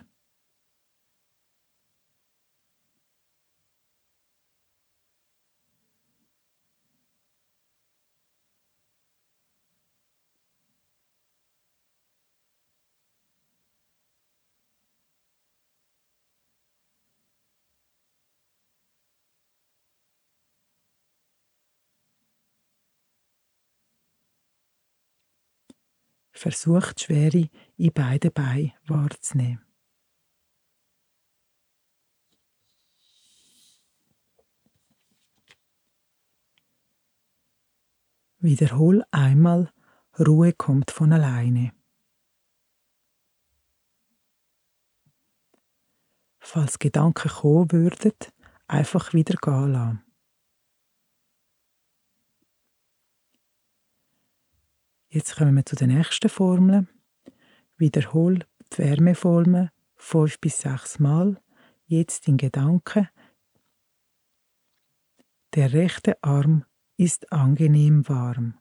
Versucht 26.43 26.99
Schwere 26.99 27.49
in 27.77 27.93
beiden 27.93 28.33
Beinen 28.33 28.73
wahrzunehmen. 28.85 29.65
Wiederhol 38.39 39.05
einmal, 39.11 39.71
Ruhe 40.19 40.51
kommt 40.51 40.91
von 40.91 41.13
alleine. 41.13 41.71
Falls 46.41 46.77
Gedanken 46.77 47.29
kommen 47.29 47.71
würden, 47.71 48.11
einfach 48.67 49.13
wieder 49.13 49.37
gehen 49.37 49.71
lassen. 49.71 50.12
Jetzt 55.13 55.35
kommen 55.35 55.55
wir 55.55 55.63
zu 55.63 55.75
der 55.75 55.85
nächsten 55.85 56.27
Formel. 56.27 56.87
Wiederhol 57.77 58.39
die 58.71 58.77
Wärmeformel 58.79 59.69
fünf 59.95 60.39
bis 60.39 60.61
sechs 60.61 60.97
Mal. 60.97 61.39
Jetzt 61.85 62.27
in 62.27 62.37
Gedanken. 62.37 63.07
Der 65.53 65.71
rechte 65.71 66.17
Arm 66.23 66.65
ist 66.97 67.31
angenehm 67.31 68.09
warm. 68.09 68.57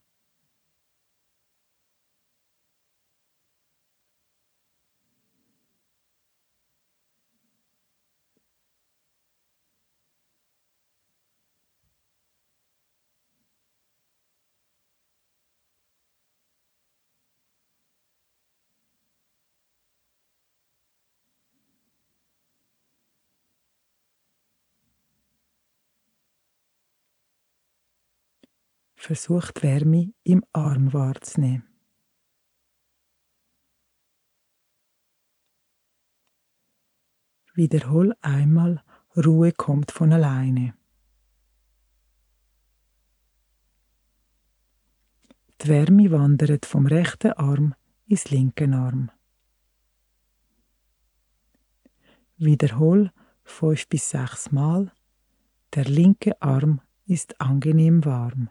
versucht 29.03 29.63
Wärme 29.63 30.13
im 30.23 30.45
Arm 30.53 30.93
wahrzunehmen. 30.93 31.67
Wiederhol 37.55 38.15
einmal, 38.21 38.83
Ruhe 39.17 39.53
kommt 39.53 39.91
von 39.91 40.13
alleine. 40.13 40.75
Die 45.61 45.69
Wärme 45.69 46.11
wandert 46.11 46.65
vom 46.65 46.87
rechten 46.87 47.33
Arm 47.33 47.75
ins 48.07 48.31
linken 48.31 48.73
Arm. 48.73 49.11
Wiederhol 52.37 53.13
fünf 53.45 53.89
bis 53.89 54.11
sechs 54.11 54.51
Mal. 54.51 54.93
Der 55.75 55.85
linke 55.85 56.41
Arm 56.41 56.81
ist 57.07 57.41
angenehm 57.41 58.05
warm. 58.05 58.49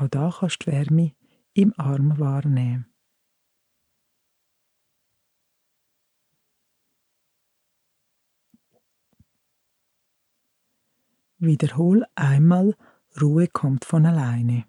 Auch 0.00 0.08
da 0.08 0.34
kannst 0.34 0.64
du 0.64 0.70
die 0.70 0.76
Wärme 0.76 1.14
im 1.52 1.74
Arm 1.76 2.18
wahrnehmen. 2.18 2.86
Wiederhol 11.36 12.06
einmal, 12.14 12.76
Ruhe 13.20 13.48
kommt 13.48 13.84
von 13.84 14.06
alleine. 14.06 14.64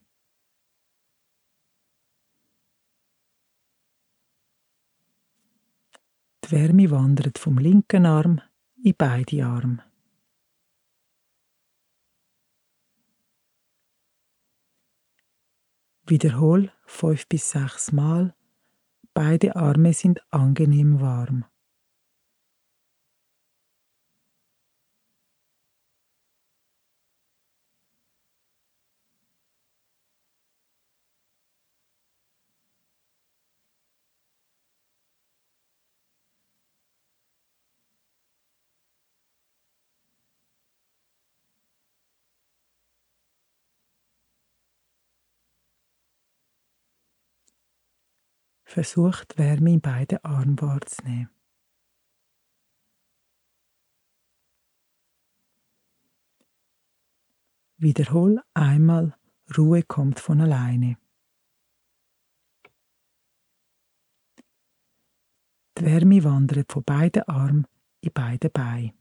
Die 6.44 6.52
Wärme 6.52 6.92
wandert 6.92 7.38
vom 7.38 7.58
linken 7.58 8.06
Arm 8.06 8.42
in 8.84 8.96
beide 8.98 9.46
Arme. 9.46 9.91
Wiederhol 16.12 16.70
fünf 16.86 17.26
bis 17.30 17.52
sechs 17.52 17.94
Mal. 17.94 18.36
Beide 19.14 19.56
Arme 19.56 19.94
sind 19.94 20.22
angenehm 20.30 21.00
warm. 21.00 21.46
Versuch 48.72 49.26
die 49.26 49.38
Wärme 49.38 49.74
in 49.74 49.82
beiden 49.82 50.24
Armen 50.24 50.62
wahrzunehmen. 50.62 51.30
Wiederhol 57.76 58.42
einmal, 58.54 59.14
Ruhe 59.58 59.84
kommt 59.84 60.22
von 60.22 60.40
alleine. 60.40 60.98
Die 65.78 65.84
Wärme 65.84 66.24
wandert 66.24 66.72
von 66.72 66.86
beiden 66.86 67.24
Armen 67.24 67.68
in 68.00 68.14
beide 68.14 68.50
Beine. 68.50 68.94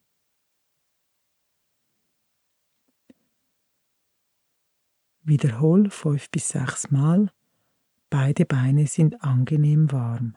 Wiederhol 5.23 5.91
fünf 5.91 6.29
bis 6.33 6.49
sechs 6.49 6.91
Mal 6.91 7.33
Beide 8.11 8.45
Beine 8.45 8.89
sind 8.89 9.23
angenehm 9.23 9.93
warm. 9.93 10.35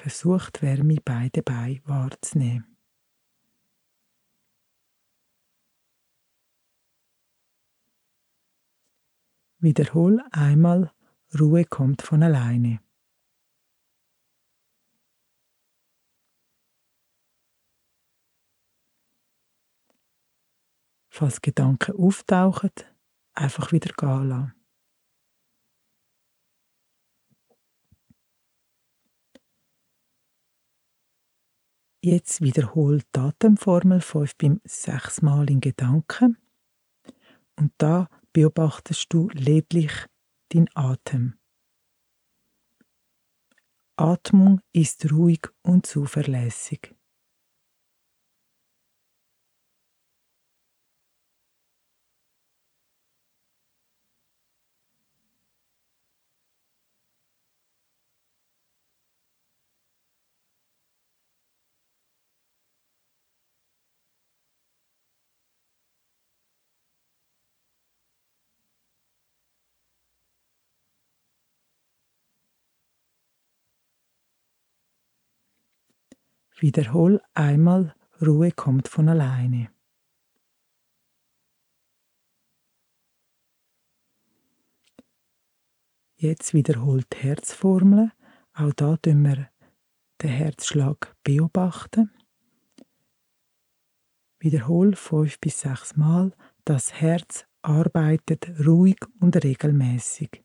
Versucht 0.00 0.62
Wärme 0.62 0.96
beide 1.04 1.42
Beine 1.42 1.82
wahrzunehmen. 1.84 2.74
Wiederhol 9.58 10.22
einmal, 10.30 10.90
Ruhe 11.38 11.66
kommt 11.66 12.00
von 12.00 12.22
alleine. 12.22 12.80
Falls 21.10 21.42
Gedanken 21.42 21.94
auftauchen, 21.94 22.70
einfach 23.34 23.70
wieder 23.70 23.92
gehen 23.92 24.28
lassen. 24.30 24.59
Jetzt 32.02 32.40
wiederhol 32.40 33.02
die 33.14 33.20
Atemformel 33.20 34.00
fünf 34.00 34.34
bis 34.36 34.58
sechs 34.64 35.20
Mal 35.20 35.50
in 35.50 35.60
Gedanken 35.60 36.38
und 37.56 37.72
da 37.76 38.08
beobachtest 38.32 39.12
du 39.12 39.28
lediglich 39.34 39.92
den 40.54 40.70
Atem. 40.74 41.34
Atmung 43.96 44.62
ist 44.72 45.12
ruhig 45.12 45.46
und 45.62 45.84
zuverlässig. 45.84 46.94
Wiederhol 76.60 77.22
einmal, 77.32 77.94
Ruhe 78.20 78.52
kommt 78.52 78.86
von 78.86 79.08
alleine. 79.08 79.70
Jetzt 86.16 86.52
wiederholt 86.52 87.06
die 87.14 87.16
Herzformel. 87.16 88.12
Auch 88.52 88.74
da 88.74 88.98
tun 88.98 89.22
wir 89.22 89.48
den 90.20 90.28
Herzschlag 90.28 91.16
beobachten. 91.24 92.10
Wiederhol 94.38 94.96
fünf 94.96 95.40
bis 95.40 95.60
sechs 95.60 95.96
Mal. 95.96 96.36
Das 96.66 96.92
Herz 96.92 97.46
arbeitet 97.62 98.66
ruhig 98.66 98.98
und 99.18 99.42
regelmäßig. 99.42 100.44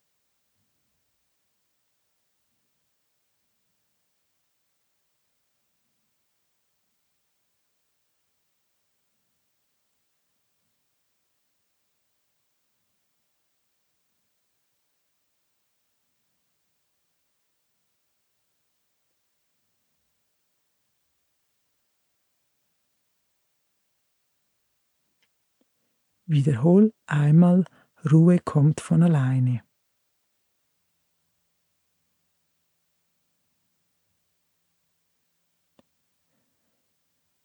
Wiederhol 26.36 26.91
einmal, 27.08 27.63
Ruhe 28.12 28.39
kommt 28.39 28.82
von 28.82 29.04
alleine. 29.04 29.62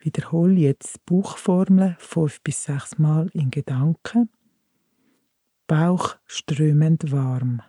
Wiederhol 0.00 0.59
jetzt 0.59 1.07
Buchformeln 1.07 1.94
fünf 2.00 2.42
bis 2.42 2.64
sechs 2.64 2.98
Mal 2.98 3.29
in 3.33 3.53
Gedanken. 3.53 4.29
Bauch 5.68 6.16
strömend 6.26 7.12
warm. 7.12 7.62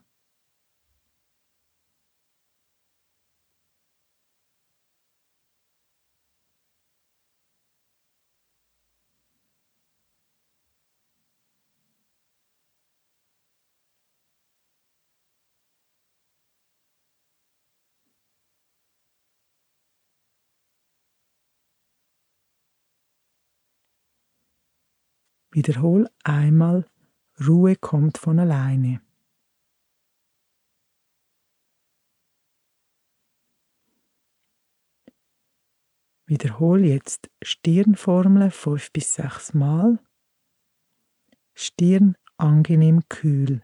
Wiederhol 25.54 26.10
einmal, 26.24 26.86
Ruhe 27.46 27.76
kommt 27.76 28.18
von 28.18 28.40
alleine. 28.40 29.02
Wiederhol 36.26 36.86
jetzt 36.86 37.30
Stirnformel 37.42 38.50
fünf 38.50 38.94
bis 38.94 39.16
sechs 39.16 39.54
Mal. 39.54 40.00
Stirn 41.54 42.16
angenehm 42.38 43.02
kühl. 43.10 43.62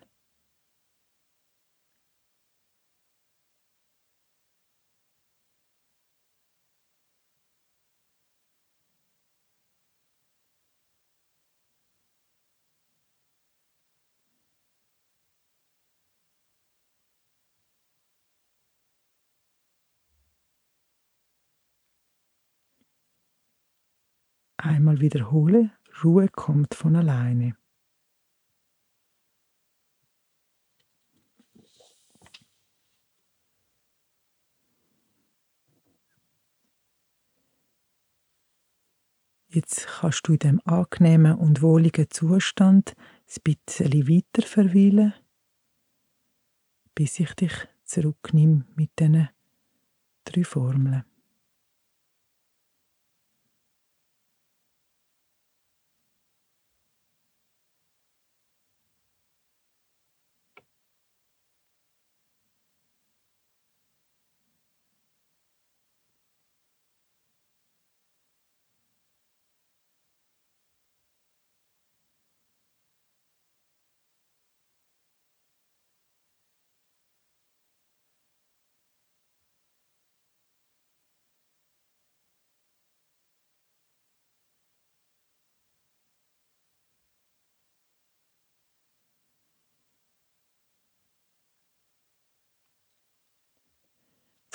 Einmal 24.57 24.99
wiederhole, 24.99 25.71
Ruhe 26.03 26.27
kommt 26.29 26.73
von 26.73 26.95
alleine. 26.95 27.55
Jetzt 39.49 39.87
kannst 39.87 40.27
du 40.27 40.33
in 40.33 40.39
dem 40.39 40.61
angenehmen 40.65 41.35
und 41.35 41.61
wohligen 41.61 42.09
Zustand 42.09 42.95
ein 42.97 43.41
bisschen 43.43 44.07
weiter 44.07 44.45
verweilen, 44.45 45.13
bis 46.93 47.19
ich 47.19 47.33
dich 47.35 47.53
zurücknehme 47.85 48.65
mit 48.75 48.91
diesen 48.99 49.29
drei 50.25 50.43
Formeln. 50.43 51.05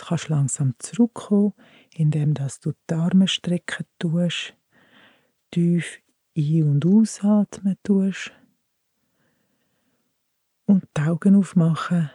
Jetzt 0.02 0.08
kannst 0.08 0.28
du 0.28 0.32
langsam 0.32 0.74
zurückkommen, 0.80 1.52
indem 1.94 2.34
dass 2.34 2.58
du 2.58 2.72
die 2.90 2.94
Arme 2.94 3.28
strecken 3.28 3.86
tust, 4.00 4.56
tief 5.52 6.00
ein- 6.36 6.64
und 6.64 6.84
ausatmen 6.84 7.76
tust 7.84 8.32
und 10.66 10.88
die 10.96 11.02
Augen 11.02 11.36
aufmachen 11.36 12.10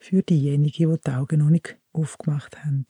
für 0.00 0.24
diejenigen, 0.24 0.92
die 0.92 1.00
die 1.06 1.10
Augen 1.12 1.38
noch 1.38 1.50
nicht 1.50 1.78
aufgemacht 1.92 2.58
haben. 2.64 2.84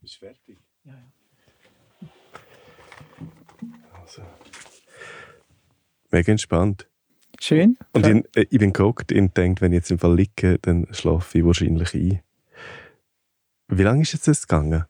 Bist 0.00 0.14
du 0.14 0.18
fertig? 0.20 0.67
Mega 6.10 6.32
entspannt. 6.32 6.88
Schön. 7.40 7.76
Und 7.92 8.06
ich, 8.06 8.24
äh, 8.36 8.46
ich 8.50 8.58
bin 8.58 8.72
geguckt 8.72 9.12
und 9.12 9.36
denke, 9.36 9.60
wenn 9.60 9.72
ich 9.72 9.76
jetzt 9.78 9.90
im 9.90 9.98
Fall 9.98 10.14
liege, 10.16 10.58
dann 10.60 10.86
schlafe 10.90 11.38
ich 11.38 11.44
wahrscheinlich 11.44 11.94
ein. 11.94 12.20
Wie 13.68 13.82
lange 13.82 14.02
ist 14.02 14.12
jetzt 14.12 14.26
das 14.26 14.46
gegangen? 14.48 14.84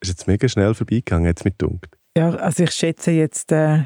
Ist 0.00 0.08
jetzt 0.08 0.26
mega 0.26 0.48
schnell 0.48 0.74
vorbeigegangen, 0.74 1.26
jetzt 1.26 1.44
mit 1.44 1.60
dunkt. 1.60 1.96
Ja, 2.16 2.30
also 2.30 2.64
ich 2.64 2.70
schätze 2.70 3.10
jetzt 3.10 3.52
äh, 3.52 3.82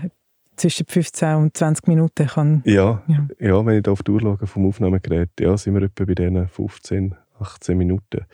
zwischen 0.56 0.87
15 0.87 1.35
und 1.35 1.56
20 1.56 1.88
Minuten 1.88 2.26
kann. 2.26 2.62
Ja, 2.64 3.02
Ja. 3.06 3.28
ja. 3.38 3.66
wenn 3.66 3.76
ich 3.76 3.83
da 3.83 3.90
auf 3.90 4.02
die 4.02 4.12
Uhr 4.12 4.20
schaue 4.20 4.46
vom 4.46 4.66
Aufnahmegerät, 4.66 5.30
ja, 5.40 5.56
sind 5.56 5.74
wir 5.74 5.83
etwa 5.83 6.04
bei 6.04 6.14
diesen 6.14 6.48
15, 6.48 7.14
18 7.38 7.76
Minuten. 7.76 8.24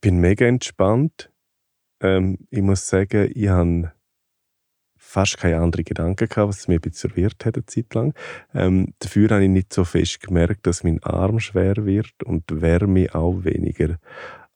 Bin 0.00 0.18
mega 0.20 0.46
entspannt. 0.46 1.30
Ähm, 2.00 2.38
ich 2.50 2.62
muss 2.62 2.86
sagen, 2.86 3.30
ich 3.34 3.48
habe 3.48 3.92
fast 5.10 5.38
keine 5.38 5.56
anderen 5.58 5.84
Gedanken 5.86 6.28
gehabt, 6.28 6.48
was 6.50 6.68
mich 6.68 6.76
ein 6.78 6.80
bisschen 6.82 7.10
verwirrt 7.10 7.46
hat 7.46 7.56
eine 7.56 7.64
Zeit 7.64 7.94
lang. 7.94 8.12
Ähm, 8.54 8.92
dafür 8.98 9.30
habe 9.30 9.44
ich 9.44 9.48
nicht 9.48 9.72
so 9.72 9.84
fest 9.84 10.20
gemerkt, 10.20 10.66
dass 10.66 10.84
mein 10.84 11.02
Arm 11.02 11.40
schwer 11.40 11.86
wird 11.86 12.22
und 12.24 12.50
die 12.50 12.60
Wärme 12.60 13.14
auch 13.14 13.42
weniger. 13.42 13.96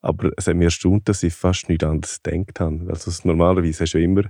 Aber 0.01 0.31
es 0.37 0.45
hat 0.47 0.55
mir 0.55 0.65
erstaunt, 0.65 1.09
dass 1.09 1.23
ich 1.23 1.33
fast 1.33 1.69
nichts 1.69 1.83
anderes 1.85 2.21
gedacht 2.21 2.59
habe. 2.59 2.85
Also 2.87 3.11
normalerweise 3.23 3.83
hast 3.83 3.93
du 3.93 3.99
immer 3.99 4.23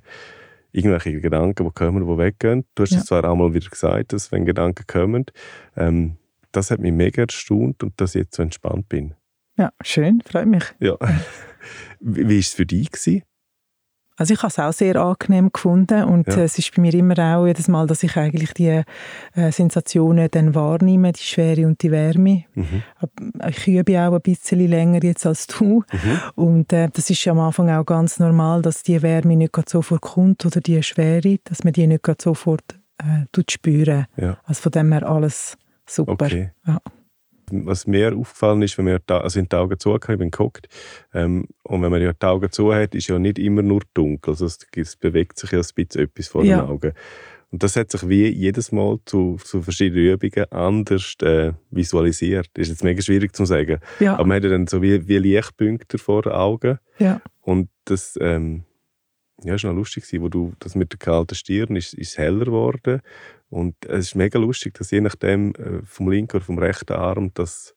irgendwelche 0.72 1.20
Gedanken, 1.20 1.66
die 1.66 1.74
kommen, 1.74 2.08
die 2.08 2.18
weggehen. 2.18 2.64
Du 2.76 2.84
hast 2.84 2.92
Ja. 2.94 3.00
es 3.00 3.06
zwar 3.06 3.26
auch 3.26 3.36
mal 3.36 3.54
wieder 3.54 3.70
gesagt, 3.70 4.14
dass 4.14 4.32
wenn 4.32 4.46
Gedanken 4.46 4.86
kommen, 4.88 5.26
ähm, 5.76 6.16
das 6.54 6.72
hat 6.72 6.80
mich 6.80 6.94
mega 6.94 7.24
erstaunt 7.24 7.84
und 7.84 8.00
dass 8.00 8.16
ich 8.16 8.22
jetzt 8.22 8.36
so 8.36 8.44
entspannt 8.44 8.88
bin. 8.88 9.14
Ja, 9.58 9.72
schön, 9.84 10.22
freut 10.22 10.48
mich. 10.48 10.64
Ja. 10.80 10.96
Wie 12.00 12.24
war 12.24 12.32
es 12.32 12.54
für 12.54 12.66
dich? 12.66 12.92
Gewesen? 12.92 13.24
Also 14.18 14.34
ich 14.36 14.40
habe 14.44 14.50
es 14.50 14.60
auch 14.60 14.72
sehr 14.74 14.96
angenehm 14.98 15.52
gefunden 15.52 16.04
und 16.04 16.28
Ja. 16.28 16.38
äh, 16.38 16.44
es 16.44 16.58
ist 16.60 16.76
bei 16.76 16.82
mir 16.82 16.94
immer 16.94 17.18
auch 17.38 17.48
jedes 17.48 17.68
Mal, 17.68 17.88
dass 17.88 18.04
ich 18.04 18.16
eigentlich 18.16 18.54
die 18.54 18.84
äh, 19.36 19.52
Sensationen 19.52 20.28
dann 20.32 20.54
wahrnehme, 20.54 21.12
die 21.14 21.24
Schwere 21.24 21.66
und 21.66 21.82
die 21.82 21.90
Wärme. 21.92 22.44
Mhm. 22.54 22.84
Ich 23.50 23.68
übe 23.68 24.00
auch 24.02 24.14
ein 24.14 24.22
bisschen 24.22 24.68
länger 24.68 25.04
jetzt 25.04 25.26
als 25.26 25.48
du 25.48 25.84
Mhm. 25.92 26.20
und 26.36 26.74
äh, 26.74 26.90
das 26.94 27.10
ist 27.10 27.24
ja 27.26 27.32
am 27.32 27.40
Anfang 27.40 27.70
auch 27.70 27.86
ganz 27.86 28.20
normal, 28.20 28.62
dass 28.62 28.84
die 28.84 29.02
Wärme 29.02 29.36
nicht 29.36 29.54
gerade 29.54 29.70
sofort 29.70 30.02
kommt 30.02 30.46
oder 30.46 30.62
die 30.62 30.82
Schwere, 30.84 31.40
dass 31.46 31.64
man 31.64 31.74
die 31.74 31.88
nicht 31.88 32.04
gerade 32.04 32.22
sofort 32.22 32.64
äh, 33.00 33.42
spüren. 33.50 34.06
Ja. 34.18 34.38
Also 34.46 34.62
von 34.62 34.72
dem 34.74 34.92
her 34.92 35.10
alles 35.10 35.58
super. 35.88 36.12
Okay. 36.14 36.52
Ja. 36.68 36.80
Was 37.52 37.88
mir 37.88 38.16
aufgefallen 38.16 38.62
ist, 38.62 38.78
wenn 38.78 38.86
man 38.86 39.00
also 39.08 39.40
in 39.40 39.48
die 39.50 39.56
Augen 39.56 39.78
zu 39.80 39.94
hat, 39.94 40.02
ich 40.10 40.18
bin 40.18 40.32
geguckt, 40.32 40.68
ähm, 41.14 41.48
und 41.64 41.82
wenn 41.82 41.92
man 41.92 42.02
ja 42.02 42.14
die 42.14 42.26
Augen 42.26 42.52
zu 42.52 42.74
hat, 42.74 42.96
ist 42.96 43.08
ja 43.08 43.20
nicht 43.20 43.40
immer 43.40 43.62
nur 43.62 43.82
dunkel, 43.94 44.32
also 44.32 44.46
es, 44.46 44.60
es 44.76 44.96
bewegt 44.96 45.38
sich 45.40 45.52
ja 45.52 45.60
ein 45.60 45.66
bisschen 45.76 46.02
etwas 46.04 46.28
vor 46.28 46.44
Ja. 46.44 46.62
den 46.62 46.70
Augen. 46.70 46.94
Und 47.52 47.62
das 47.62 47.76
hat 47.76 47.92
sich 47.92 48.10
wie 48.10 48.28
jedes 48.30 48.72
Mal 48.72 48.98
zu, 49.06 49.38
zu 49.44 49.62
verschiedenen 49.62 50.14
Übungen 50.14 50.52
anders 50.52 51.14
äh, 51.22 51.54
visualisiert. 51.70 52.48
Ist 52.58 52.70
jetzt 52.70 52.84
mega 52.84 53.00
schwierig 53.02 53.36
zu 53.36 53.46
sagen. 53.46 53.78
Ja. 54.00 54.16
Aber 54.16 54.26
man 54.26 54.38
hat 54.38 54.44
ja 54.46 54.50
dann 54.50 54.66
so 54.66 54.82
wie, 54.82 55.08
wie 55.08 55.20
Lichtpunkte 55.20 56.00
vor 56.00 56.24
den 56.24 56.32
Augen. 56.32 56.80
ja. 56.98 57.22
Und 57.42 57.70
das 57.86 58.18
ähm, 58.22 58.64
ja, 59.44 59.56
ist 59.56 59.64
noch 59.64 59.74
lustig, 59.74 60.04
gewesen, 60.06 60.22
wo 60.24 60.30
du 60.30 60.54
das 60.60 60.76
mit 60.76 60.92
der 60.92 61.00
kalten 61.00 61.36
Stirn 61.36 61.76
ist, 61.76 61.94
ist 61.94 62.18
heller 62.18 62.46
geworden. 62.46 63.02
Und 63.50 63.76
es 63.86 64.08
ist 64.08 64.16
mega 64.16 64.40
lustig, 64.40 64.74
dass 64.76 64.92
je 64.92 65.02
nachdem 65.02 65.54
äh, 65.56 65.82
vom 65.86 66.10
linken 66.10 66.38
oder 66.38 66.46
vom 66.46 66.58
rechten 66.60 66.94
Arm 66.94 67.32
das 67.34 67.76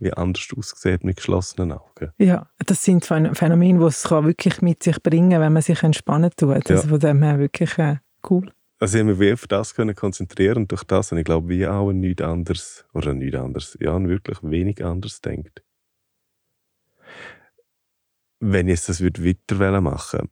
wie 0.00 0.12
anders 0.12 0.46
aussieht 0.56 1.02
mit 1.02 1.16
geschlossenen 1.16 1.72
Augen. 1.72 2.12
Ja, 2.18 2.48
das 2.64 2.84
sind 2.84 3.04
Phän- 3.04 3.34
Phänomene, 3.34 3.80
die 3.80 3.84
es 3.86 4.04
kann 4.04 4.26
wirklich 4.26 4.62
mit 4.62 4.82
sich 4.82 5.02
bringen 5.02 5.40
wenn 5.40 5.52
man 5.52 5.62
sich 5.62 5.82
entspannen 5.82 6.30
tut. 6.36 6.50
Also 6.70 6.74
Ja. 6.74 6.80
von 6.82 7.00
dem 7.00 7.22
her 7.22 7.38
wirklich 7.40 7.76
äh, 7.78 7.96
cool. 8.30 8.52
Also 8.78 8.96
ich 8.98 9.04
habe 9.04 9.14
mich 9.16 9.32
auf 9.32 9.48
das 9.48 9.74
können 9.74 9.96
konzentrieren 9.96 10.58
und 10.58 10.70
durch 10.70 10.84
das 10.84 11.10
habe 11.10 11.20
ich 11.20 11.24
glaube 11.24 11.48
wie 11.48 11.66
auch 11.66 11.90
nichts 11.90 12.22
anderes, 12.22 12.84
oder 12.94 13.12
nichts 13.12 13.36
anderes, 13.36 13.76
ja, 13.80 14.00
wirklich 14.06 14.38
wenig 14.42 14.84
anders 14.84 15.20
denkt. 15.20 15.64
Wenn 18.38 18.68
ich 18.68 18.74
jetzt 18.76 18.88
das 18.88 19.02
weiter 19.02 19.80
machen 19.80 20.20
würde, 20.20 20.30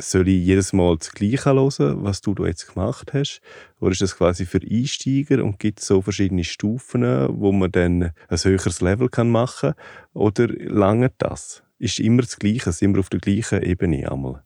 soll 0.00 0.28
ich 0.28 0.44
jedes 0.44 0.72
Mal 0.72 0.96
das 0.96 1.12
Gleiche 1.12 1.52
hören, 1.52 2.04
was 2.04 2.20
du 2.20 2.34
jetzt 2.44 2.74
gemacht 2.74 3.12
hast? 3.12 3.40
Oder 3.80 3.92
ist 3.92 4.02
das 4.02 4.16
quasi 4.16 4.46
für 4.46 4.60
Einsteiger 4.60 5.44
und 5.44 5.58
gibt 5.58 5.80
es 5.80 5.86
so 5.86 6.02
verschiedene 6.02 6.44
Stufen, 6.44 7.02
wo 7.30 7.52
man 7.52 7.70
dann 7.70 8.12
ein 8.28 8.38
höheres 8.38 8.80
Level 8.80 9.08
machen 9.24 9.72
kann? 9.72 9.84
Oder 10.14 10.48
lange 10.48 11.10
das? 11.18 11.62
Ist 11.78 12.00
immer 12.00 12.22
das 12.22 12.38
Gleiche, 12.38 12.72
sind 12.72 12.94
wir 12.94 13.00
auf 13.00 13.08
der 13.08 13.20
gleichen 13.20 13.62
Ebene 13.62 14.10
einmal? 14.10 14.42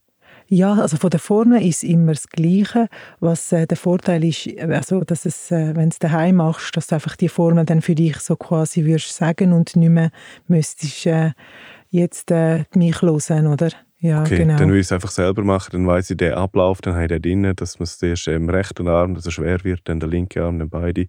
Ja, 0.46 0.74
also 0.74 0.98
von 0.98 1.10
der 1.10 1.20
Formel 1.20 1.66
ist 1.66 1.82
immer 1.82 2.12
das 2.12 2.28
Gleiche. 2.28 2.88
Was 3.18 3.50
äh, 3.52 3.66
der 3.66 3.76
Vorteil 3.76 4.24
ist, 4.24 4.48
also, 4.58 5.02
dass 5.02 5.24
es, 5.24 5.50
äh, 5.50 5.74
wenn 5.74 5.88
du 5.88 5.94
es 5.94 5.98
daheim 5.98 6.36
machst, 6.36 6.76
dass 6.76 6.88
du 6.88 6.96
einfach 6.96 7.16
die 7.16 7.30
Formel 7.30 7.64
dann 7.64 7.80
für 7.80 7.94
dich 7.94 8.18
so 8.18 8.36
quasi 8.36 8.84
würdest 8.84 9.16
sagen 9.16 9.52
und 9.52 9.74
nicht 9.74 9.88
mehr 9.88 10.10
müsstest 10.46 11.06
äh, 11.06 11.32
jetzt 11.90 12.30
äh, 12.30 12.64
mich 12.74 13.00
hören, 13.00 13.46
oder? 13.46 13.70
Ja, 14.04 14.20
okay, 14.20 14.36
genau. 14.36 14.58
dann 14.58 14.70
will 14.70 14.80
ich 14.80 14.86
es 14.86 14.92
einfach 14.92 15.10
selber 15.10 15.42
machen, 15.44 15.70
dann 15.72 15.86
weiß 15.86 16.10
ich 16.10 16.18
den 16.18 16.34
Ablauf, 16.34 16.82
dann 16.82 16.92
habe 16.92 17.04
ich 17.04 17.08
den 17.08 17.22
drin, 17.22 17.56
dass 17.56 17.78
man 17.78 17.84
es 17.84 18.02
erst 18.02 18.28
im 18.28 18.50
rechten 18.50 18.86
Arm, 18.86 19.14
dass 19.14 19.24
er 19.24 19.32
schwer 19.32 19.64
wird, 19.64 19.80
dann 19.84 19.98
der 19.98 20.10
linke 20.10 20.44
Arm, 20.44 20.58
dann 20.58 20.68
beide 20.68 21.06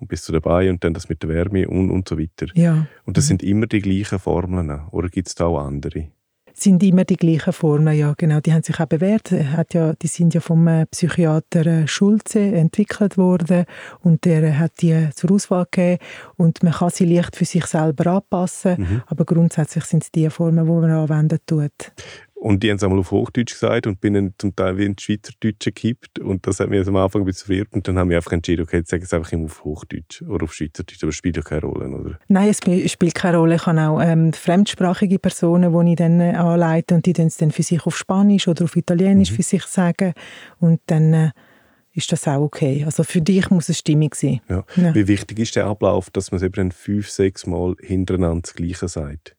und 0.00 0.08
bis 0.08 0.24
zu 0.24 0.32
dabei 0.32 0.68
und 0.68 0.82
dann 0.82 0.92
das 0.92 1.08
mit 1.08 1.22
der 1.22 1.28
Wärme 1.28 1.68
und, 1.68 1.92
und 1.92 2.08
so 2.08 2.18
weiter. 2.18 2.46
Ja. 2.54 2.88
Und 3.04 3.16
das 3.16 3.26
mhm. 3.26 3.28
sind 3.28 3.42
immer 3.44 3.68
die 3.68 3.80
gleichen 3.80 4.18
Formeln, 4.18 4.76
oder 4.90 5.08
gibt 5.08 5.28
es 5.28 5.36
da 5.36 5.44
auch 5.44 5.60
andere? 5.60 6.08
sind 6.54 6.82
immer 6.82 7.04
die 7.04 7.16
gleichen 7.16 7.52
Formen, 7.52 7.96
ja 7.96 8.14
genau. 8.16 8.40
Die 8.40 8.52
haben 8.52 8.62
sich 8.62 8.78
auch 8.78 8.86
bewährt. 8.86 9.30
Hat 9.30 9.74
ja, 9.74 9.94
die 9.94 10.06
sind 10.06 10.34
ja 10.34 10.40
vom 10.40 10.66
äh, 10.68 10.86
Psychiater 10.86 11.66
äh, 11.66 11.88
Schulze 11.88 12.40
entwickelt 12.40 13.16
worden 13.16 13.64
und 14.00 14.24
der 14.24 14.58
hat 14.58 14.80
die 14.80 15.08
zur 15.14 15.32
Auswahl 15.32 15.66
gegeben 15.70 15.98
und 16.36 16.62
man 16.62 16.72
kann 16.72 16.90
sie 16.90 17.04
leicht 17.04 17.36
für 17.36 17.44
sich 17.44 17.66
selber 17.66 18.06
anpassen, 18.06 18.76
mhm. 18.78 19.02
aber 19.06 19.24
grundsätzlich 19.24 19.84
sind 19.84 20.04
es 20.04 20.12
die 20.12 20.28
Formen, 20.30 20.66
die 20.66 20.72
man 20.72 20.90
anwenden 20.90 21.38
tut. 21.46 21.92
Und 22.42 22.64
die 22.64 22.70
haben 22.70 22.76
es 22.76 22.82
einmal 22.82 22.98
auf 22.98 23.12
Hochdeutsch 23.12 23.52
gesagt 23.52 23.86
und 23.86 24.00
bin 24.00 24.14
dann 24.14 24.34
zum 24.36 24.56
Teil 24.56 24.76
wie 24.76 24.84
in 24.84 24.98
Schweizerdeutsch 24.98 25.64
gekippt. 25.64 26.18
Und 26.18 26.44
das 26.44 26.58
hat 26.58 26.70
mich 26.70 26.84
am 26.88 26.96
Anfang 26.96 27.22
ein 27.22 27.24
bisschen 27.24 27.46
verwirrt. 27.46 27.68
Und 27.70 27.86
dann 27.86 27.96
haben 27.96 28.10
wir 28.10 28.16
einfach 28.16 28.32
entschieden, 28.32 28.62
okay, 28.62 28.78
jetzt 28.78 28.90
sagen 28.90 29.04
es 29.04 29.14
einfach 29.14 29.30
immer 29.30 29.44
auf 29.44 29.62
Hochdeutsch 29.62 30.22
oder 30.22 30.42
auf 30.42 30.52
Schweizerdeutsch. 30.52 31.04
Aber 31.04 31.10
es 31.10 31.14
spielt 31.14 31.36
ja 31.36 31.42
keine 31.42 31.60
Rolle, 31.60 31.88
oder? 31.88 32.18
Nein, 32.26 32.48
es 32.48 32.58
spielt 32.90 33.14
keine 33.14 33.36
Rolle. 33.36 33.54
Ich 33.54 33.66
habe 33.66 33.80
auch 33.80 34.00
ähm, 34.02 34.32
fremdsprachige 34.32 35.20
Personen, 35.20 35.72
die 35.72 35.92
ich 35.92 35.96
dann 35.96 36.18
äh, 36.18 36.32
anleite 36.32 36.96
und 36.96 37.06
die 37.06 37.12
dann, 37.12 37.30
dann 37.38 37.52
für 37.52 37.62
sich 37.62 37.86
auf 37.86 37.96
Spanisch 37.96 38.48
oder 38.48 38.64
auf 38.64 38.74
Italienisch 38.74 39.30
mhm. 39.30 39.36
für 39.36 39.42
sich 39.42 39.62
sagen. 39.62 40.12
Und 40.58 40.80
dann... 40.86 41.14
Äh, 41.14 41.30
ist 41.94 42.10
das 42.10 42.26
auch 42.26 42.40
okay. 42.40 42.84
Also 42.86 43.04
für 43.04 43.20
dich 43.20 43.50
muss 43.50 43.68
es 43.68 43.80
stimmig 43.80 44.14
sein. 44.14 44.40
Ja. 44.48 44.64
Ja. 44.76 44.94
Wie 44.94 45.08
wichtig 45.08 45.38
ist 45.38 45.56
der 45.56 45.66
Ablauf, 45.66 46.08
dass 46.08 46.30
man 46.30 46.36
es 46.36 46.42
eben 46.42 46.72
fünf, 46.72 47.10
sechs 47.10 47.46
Mal 47.46 47.74
hintereinander 47.80 48.40
das 48.40 48.54
Gleiche 48.54 48.88
sagt? 48.88 49.36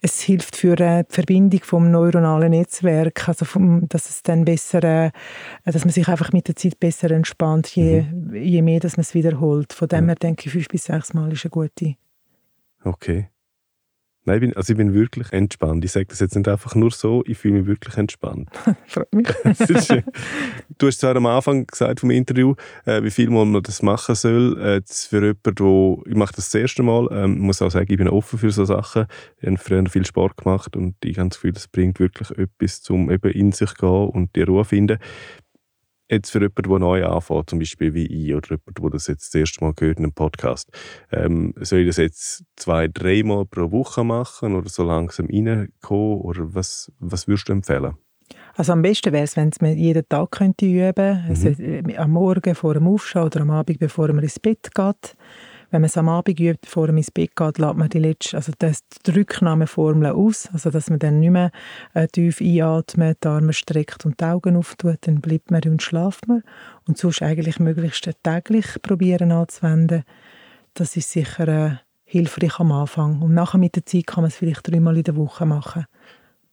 Es 0.00 0.20
hilft 0.20 0.56
für 0.56 0.78
äh, 0.80 1.04
die 1.04 1.12
Verbindung 1.12 1.60
vom 1.62 1.90
neuronalen 1.90 2.50
Netzwerk, 2.50 3.28
also 3.28 3.44
vom, 3.44 3.88
dass 3.88 4.08
es 4.08 4.22
dann 4.22 4.44
besser, 4.44 4.82
äh, 4.82 5.10
dass 5.64 5.84
man 5.84 5.92
sich 5.92 6.08
einfach 6.08 6.32
mit 6.32 6.48
der 6.48 6.56
Zeit 6.56 6.80
besser 6.80 7.10
entspannt, 7.10 7.68
je, 7.68 8.02
mhm. 8.02 8.34
je 8.34 8.62
mehr, 8.62 8.80
dass 8.80 8.96
man 8.96 9.02
es 9.02 9.14
wiederholt. 9.14 9.72
Von 9.72 9.88
dem 9.88 10.04
ja. 10.04 10.08
her 10.08 10.14
denke 10.16 10.46
ich, 10.46 10.52
fünf 10.52 10.68
bis 10.68 10.84
sechs 10.84 11.12
Mal 11.12 11.32
ist 11.32 11.44
eine 11.44 11.50
gute. 11.50 11.94
Okay. 12.82 13.28
Nein, 14.24 14.36
ich 14.36 14.40
bin, 14.40 14.56
also 14.56 14.72
ich 14.72 14.76
bin 14.76 14.92
wirklich 14.92 15.32
entspannt. 15.32 15.84
Ich 15.84 15.92
sage 15.92 16.06
das 16.06 16.20
jetzt 16.20 16.36
nicht 16.36 16.46
einfach 16.46 16.74
nur 16.74 16.90
so, 16.90 17.24
ich 17.26 17.38
fühle 17.38 17.60
mich 17.60 17.66
wirklich 17.66 17.96
entspannt. 17.96 18.50
Freut 18.86 19.12
mich. 19.14 19.26
du 20.78 20.86
hast 20.86 21.00
zwar 21.00 21.16
am 21.16 21.26
Anfang 21.26 21.66
gesagt 21.66 22.00
vom 22.00 22.10
Interview, 22.10 22.54
äh, 22.84 23.02
wie 23.02 23.10
viel 23.10 23.30
man 23.30 23.62
das 23.62 23.82
machen 23.82 24.14
soll. 24.14 24.60
Äh, 24.60 24.82
für 24.86 25.24
jemanden, 25.24 25.58
wo 25.58 26.02
ich 26.06 26.14
mache 26.14 26.34
das 26.34 26.50
das 26.50 26.60
erste 26.60 26.82
Mal, 26.82 27.08
ähm, 27.12 27.38
muss 27.38 27.62
auch 27.62 27.70
sagen, 27.70 27.90
ich 27.90 27.98
bin 27.98 28.08
offen 28.08 28.38
für 28.38 28.50
so 28.50 28.66
Sachen. 28.66 29.06
Ich 29.40 29.46
habe 29.46 29.56
früher 29.56 29.86
viel 29.88 30.04
Sport 30.04 30.36
gemacht 30.36 30.76
und 30.76 30.96
ich 31.02 31.18
habe 31.18 31.30
das 31.30 31.38
Gefühl, 31.38 31.52
das 31.52 31.68
bringt 31.68 31.98
wirklich 31.98 32.30
etwas, 32.38 32.88
um 32.90 33.10
eben 33.10 33.30
in 33.32 33.52
sich 33.52 33.70
zu 33.70 33.86
gehen 33.86 34.08
und 34.10 34.36
die 34.36 34.42
Ruhe 34.42 34.64
zu 34.64 34.68
finden 34.68 34.98
jetzt 36.10 36.30
für 36.30 36.40
jemanden, 36.40 36.68
der 36.68 36.78
neu 36.78 37.04
anfängt, 37.04 37.50
zum 37.50 37.58
Beispiel 37.58 37.94
wie 37.94 38.06
ich 38.06 38.34
oder 38.34 38.50
jemand, 38.50 38.78
der 38.78 38.90
das 38.90 39.06
jetzt 39.06 39.34
das 39.34 39.40
erste 39.40 39.64
Mal 39.64 39.74
gehört 39.74 39.98
in 39.98 40.04
einem 40.04 40.12
Podcast, 40.12 40.70
ähm, 41.12 41.54
soll 41.60 41.80
ich 41.80 41.86
das 41.86 41.96
jetzt 41.96 42.44
zwei, 42.56 42.88
dreimal 42.88 43.46
pro 43.46 43.70
Woche 43.70 44.04
machen 44.04 44.54
oder 44.54 44.68
so 44.68 44.82
langsam 44.84 45.26
reinkommen 45.26 46.20
oder 46.20 46.54
was, 46.54 46.92
was 46.98 47.28
würdest 47.28 47.48
du 47.48 47.52
empfehlen? 47.52 47.94
Also 48.54 48.72
am 48.72 48.82
besten 48.82 49.12
wäre 49.12 49.24
es, 49.24 49.36
wenn 49.36 49.50
man 49.60 49.76
jeden 49.76 50.08
Tag 50.08 50.32
könnte 50.32 50.66
üben 50.66 50.94
könnte, 50.94 51.22
mhm. 51.22 51.30
also 51.30 51.48
äh, 51.62 51.96
am 51.96 52.10
Morgen 52.12 52.54
vor 52.54 52.74
dem 52.74 52.86
Aufstehen 52.86 53.22
oder 53.22 53.40
am 53.40 53.50
Abend, 53.50 53.78
bevor 53.78 54.08
man 54.08 54.22
ins 54.22 54.38
Bett 54.38 54.74
geht. 54.74 55.16
Wenn 55.70 55.82
man 55.82 55.86
es 55.86 55.96
am 55.96 56.08
Abend 56.08 56.40
übt, 56.40 56.60
bevor 56.62 56.86
man 56.88 56.98
ins 56.98 57.10
Bett 57.10 57.36
geht, 57.36 57.58
lässt 57.58 57.76
man 57.76 57.88
die 57.88 57.98
letzte, 57.98 58.36
also 58.36 58.52
das, 58.58 58.80
die 59.06 59.10
Rücknahmeformel 59.12 60.12
aus, 60.12 60.48
also 60.52 60.70
dass 60.70 60.90
man 60.90 60.98
dann 60.98 61.20
nicht 61.20 61.30
mehr 61.30 61.52
äh, 61.94 62.08
tief 62.08 62.40
einatmet, 62.40 63.18
die 63.22 63.28
Arme 63.28 63.52
streckt 63.52 64.04
und 64.04 64.20
die 64.20 64.24
Augen 64.24 64.56
auftut, 64.56 64.98
dann 65.02 65.20
bleibt 65.20 65.50
man 65.50 65.62
und 65.62 65.82
schlaft 65.82 66.26
man. 66.28 66.42
Und 66.86 66.98
sonst 66.98 67.22
eigentlich 67.22 67.60
möglichst 67.60 68.10
täglich 68.22 68.66
probieren 68.82 69.30
anzuwenden. 69.30 70.02
Das 70.74 70.96
ist 70.96 71.10
sicher 71.10 71.48
äh, 71.48 71.76
hilfreich 72.04 72.58
am 72.58 72.72
Anfang. 72.72 73.22
Und 73.22 73.34
nachher 73.34 73.58
mit 73.58 73.76
der 73.76 73.86
Zeit 73.86 74.06
kann 74.06 74.22
man 74.22 74.28
es 74.28 74.36
vielleicht 74.36 74.68
dreimal 74.68 74.96
in 74.96 75.04
der 75.04 75.16
Woche 75.16 75.46
machen. 75.46 75.86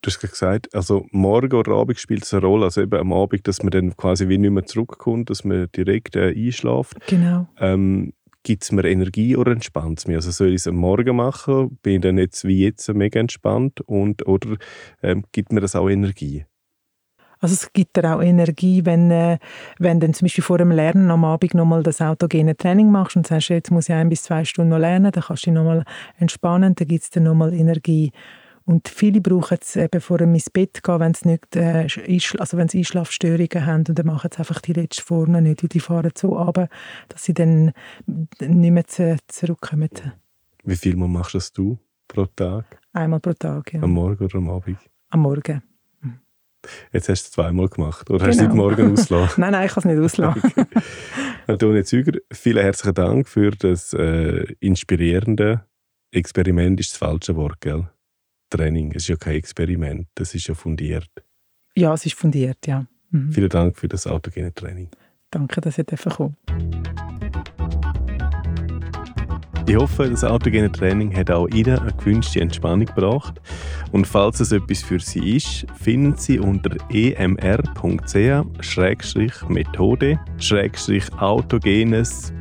Du 0.02 0.12
hast 0.12 0.20
gesagt, 0.20 0.74
also 0.76 1.08
morgen 1.12 1.54
oder 1.54 1.72
Abend 1.74 2.00
spielt 2.00 2.24
es 2.24 2.34
eine 2.34 2.46
Rolle. 2.46 2.66
Also 2.66 2.82
eben 2.82 3.00
am 3.00 3.12
Abend, 3.14 3.48
dass 3.48 3.64
man 3.64 3.72
dann 3.72 3.98
quasi 3.98 4.30
wie 4.30 4.38
nicht 4.38 4.52
mehr 4.52 4.66
zurückkommt, 4.66 5.30
dass 5.32 5.44
man 5.44 5.68
direkt 5.76 6.16
äh, 6.16 6.34
einschläft. 6.36 6.98
Genau. 7.08 7.48
Ähm, 7.60 8.14
gibt 8.48 8.64
es 8.64 8.72
mir 8.72 8.86
Energie 8.86 9.36
oder 9.36 9.52
entspannt 9.52 10.00
es 10.00 10.08
mich? 10.08 10.16
Also 10.16 10.32
soll 10.32 10.48
ich 10.48 10.56
es 10.56 10.68
am 10.68 10.76
Morgen 10.78 11.18
machen, 11.18 11.78
bin 11.84 11.96
ich 11.96 12.02
dann 12.02 12.18
jetzt 12.18 12.46
wie 12.46 12.64
jetzt 12.64 12.88
mega 12.94 13.20
entspannt 13.20 13.82
und, 13.82 14.26
oder 14.26 14.56
ähm, 15.04 15.26
gibt 15.34 15.52
mir 15.52 15.60
das 15.60 15.76
auch 15.76 15.90
Energie? 15.90 16.46
Also 17.40 17.56
es 17.56 17.74
gibt 17.74 17.98
dir 17.98 18.16
auch 18.16 18.22
Energie, 18.22 18.86
wenn, 18.86 19.12
äh, 19.12 19.38
wenn 19.80 20.00
du 20.00 20.10
zum 20.14 20.28
Beispiel 20.28 20.46
vor 20.46 20.60
dem 20.60 20.72
Lernen 20.72 21.12
am 21.12 21.26
Abend 21.26 21.56
nochmal 21.56 21.84
das 21.84 22.02
autogene 22.02 22.56
Training 22.56 22.90
machst 22.90 23.18
und 23.18 23.28
sagst, 23.28 23.50
jetzt 23.50 23.70
muss 23.70 23.90
ich 23.90 23.96
ein 23.96 24.08
bis 24.08 24.24
zwei 24.24 24.46
Stunden 24.46 24.70
noch 24.70 24.80
lernen, 24.80 25.12
dann 25.12 25.24
kannst 25.26 25.46
du 25.46 25.50
dich 25.50 25.56
nochmal 25.56 25.84
entspannen, 26.18 26.74
dann 26.74 26.88
gibt 26.88 27.04
es 27.04 27.10
dir 27.10 27.20
nochmal 27.20 27.54
Energie. 27.54 28.14
Und 28.68 28.90
viele 28.90 29.22
brauchen 29.22 29.60
es 29.62 29.78
eben 29.78 30.02
vor 30.02 30.18
dem 30.18 30.34
ins 30.34 30.50
Bett 30.50 30.84
gehen, 30.84 31.00
wenn 31.00 31.14
sie 31.14 31.30
nicht, 31.30 31.56
äh, 31.56 31.88
also 32.38 32.58
wenn 32.58 32.68
sie 32.68 32.80
Einschlafstörungen 32.80 33.66
haben 33.66 33.86
und 33.88 33.98
dann 33.98 34.06
machen 34.06 34.30
sie 34.30 34.40
einfach 34.40 34.60
die 34.60 34.74
letzte 34.74 35.04
Form 35.04 35.32
nicht, 35.42 35.64
weil 35.64 35.70
die 35.70 35.80
fahren 35.80 36.12
so 36.18 36.38
ab, 36.38 36.70
dass 37.08 37.24
sie 37.24 37.34
dann 37.34 37.72
nicht 38.06 38.72
mehr 38.72 38.86
zu, 38.86 39.16
zurückkommen. 39.28 39.90
Wie 40.66 40.76
viel 40.76 40.98
Mal 40.98 41.08
machst 41.08 41.36
das 41.36 41.54
du 41.54 41.80
pro 42.10 42.26
Tag? 42.26 42.66
Einmal 42.92 43.22
pro 43.22 43.32
Tag, 43.32 43.74
ja. 43.74 43.82
Am 43.82 43.92
Morgen 43.92 44.26
oder 44.26 44.36
am 44.36 44.50
Abend? 44.50 44.80
Am 45.12 45.22
Morgen. 45.22 45.64
Jetzt 46.92 47.08
hast 47.08 47.24
du 47.24 47.28
es 47.28 47.32
zweimal 47.32 47.70
gemacht. 47.70 48.10
Oder 48.10 48.26
genau. 48.26 48.28
hast 48.28 48.42
du 48.42 48.50
genau. 48.50 48.56
morgen 48.56 48.92
ausgelassen? 48.92 49.36
nein, 49.42 49.52
nein, 49.54 49.68
ich 49.68 49.72
kann 49.72 49.84
es 49.84 49.96
nicht 49.96 50.04
auslassen. 50.04 50.44
okay. 50.44 50.66
Antonia 51.48 51.86
Züger, 51.86 52.20
vielen 52.34 52.64
herzlichen 52.64 52.96
Dank 52.96 53.30
für 53.30 53.52
das 53.52 53.94
äh, 53.94 54.44
inspirierende 54.60 55.64
Experiment, 56.12 56.82
ist 56.82 56.92
das 56.92 56.98
falsche 56.98 57.38
Wort, 57.38 57.62
gell? 57.62 57.88
Training. 58.50 58.92
Es 58.92 59.04
ist 59.04 59.10
ja 59.10 59.16
kein 59.16 59.36
Experiment, 59.36 60.08
das 60.16 60.34
ist 60.36 60.48
ja 60.48 60.54
fundiert. 60.54 61.10
Ja, 61.76 61.94
es 61.94 62.06
ist 62.06 62.16
fundiert, 62.16 62.66
ja. 62.68 62.88
Mhm. 63.12 63.32
Vielen 63.32 63.50
Dank 63.50 63.78
für 63.78 63.88
das 63.88 64.08
autogene 64.08 64.54
Training. 64.54 64.90
Danke, 65.30 65.62
dass 65.62 65.78
ihr 65.78 65.86
kommen 65.86 66.36
ich 69.70 69.76
hoffe, 69.76 70.10
das 70.10 70.24
autogene 70.24 70.72
Training 70.72 71.14
hat 71.14 71.30
auch 71.30 71.50
Ihnen 71.50 71.78
eine 71.78 71.92
gewünschte 71.92 72.40
Entspannung 72.40 72.86
gebracht. 72.86 73.42
Und 73.92 74.08
falls 74.08 74.40
es 74.40 74.54
etwas 74.54 74.82
für 74.82 75.02
Sie 75.02 75.36
ist, 75.36 75.66
finden 75.78 76.16
Sie 76.16 76.40
unter 76.40 76.78
emr.ch-methode 76.90 77.50
autogenes 81.18 82.34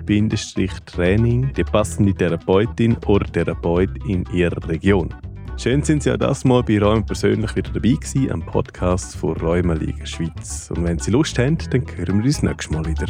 Training 0.87 1.53
die 1.55 1.65
passende 1.65 2.15
Therapeutin 2.15 2.97
oder 3.07 3.27
Therapeut 3.27 3.91
in 4.07 4.25
Ihrer 4.33 4.69
Region. 4.69 5.13
Schön 5.59 5.83
sind 5.83 6.03
Sie 6.03 6.13
auch 6.13 6.19
das 6.19 6.45
Mal 6.45 6.63
bei 6.63 6.79
Räumen 6.79 7.07
persönlich 7.07 7.57
wieder 7.57 7.71
dabei 7.71 7.93
gewesen, 7.93 8.31
am 8.31 8.45
Podcast 8.45 9.17
von 9.17 9.35
Räumenliga 9.39 10.05
Schweiz. 10.05 10.71
Und 10.71 10.85
wenn 10.85 10.99
Sie 10.99 11.11
Lust 11.11 11.39
haben, 11.39 11.57
dann 11.71 11.83
hören 11.97 12.19
wir 12.19 12.27
uns 12.27 12.43
nächstes 12.43 12.71
Mal 12.71 12.85
wieder. 12.85 13.07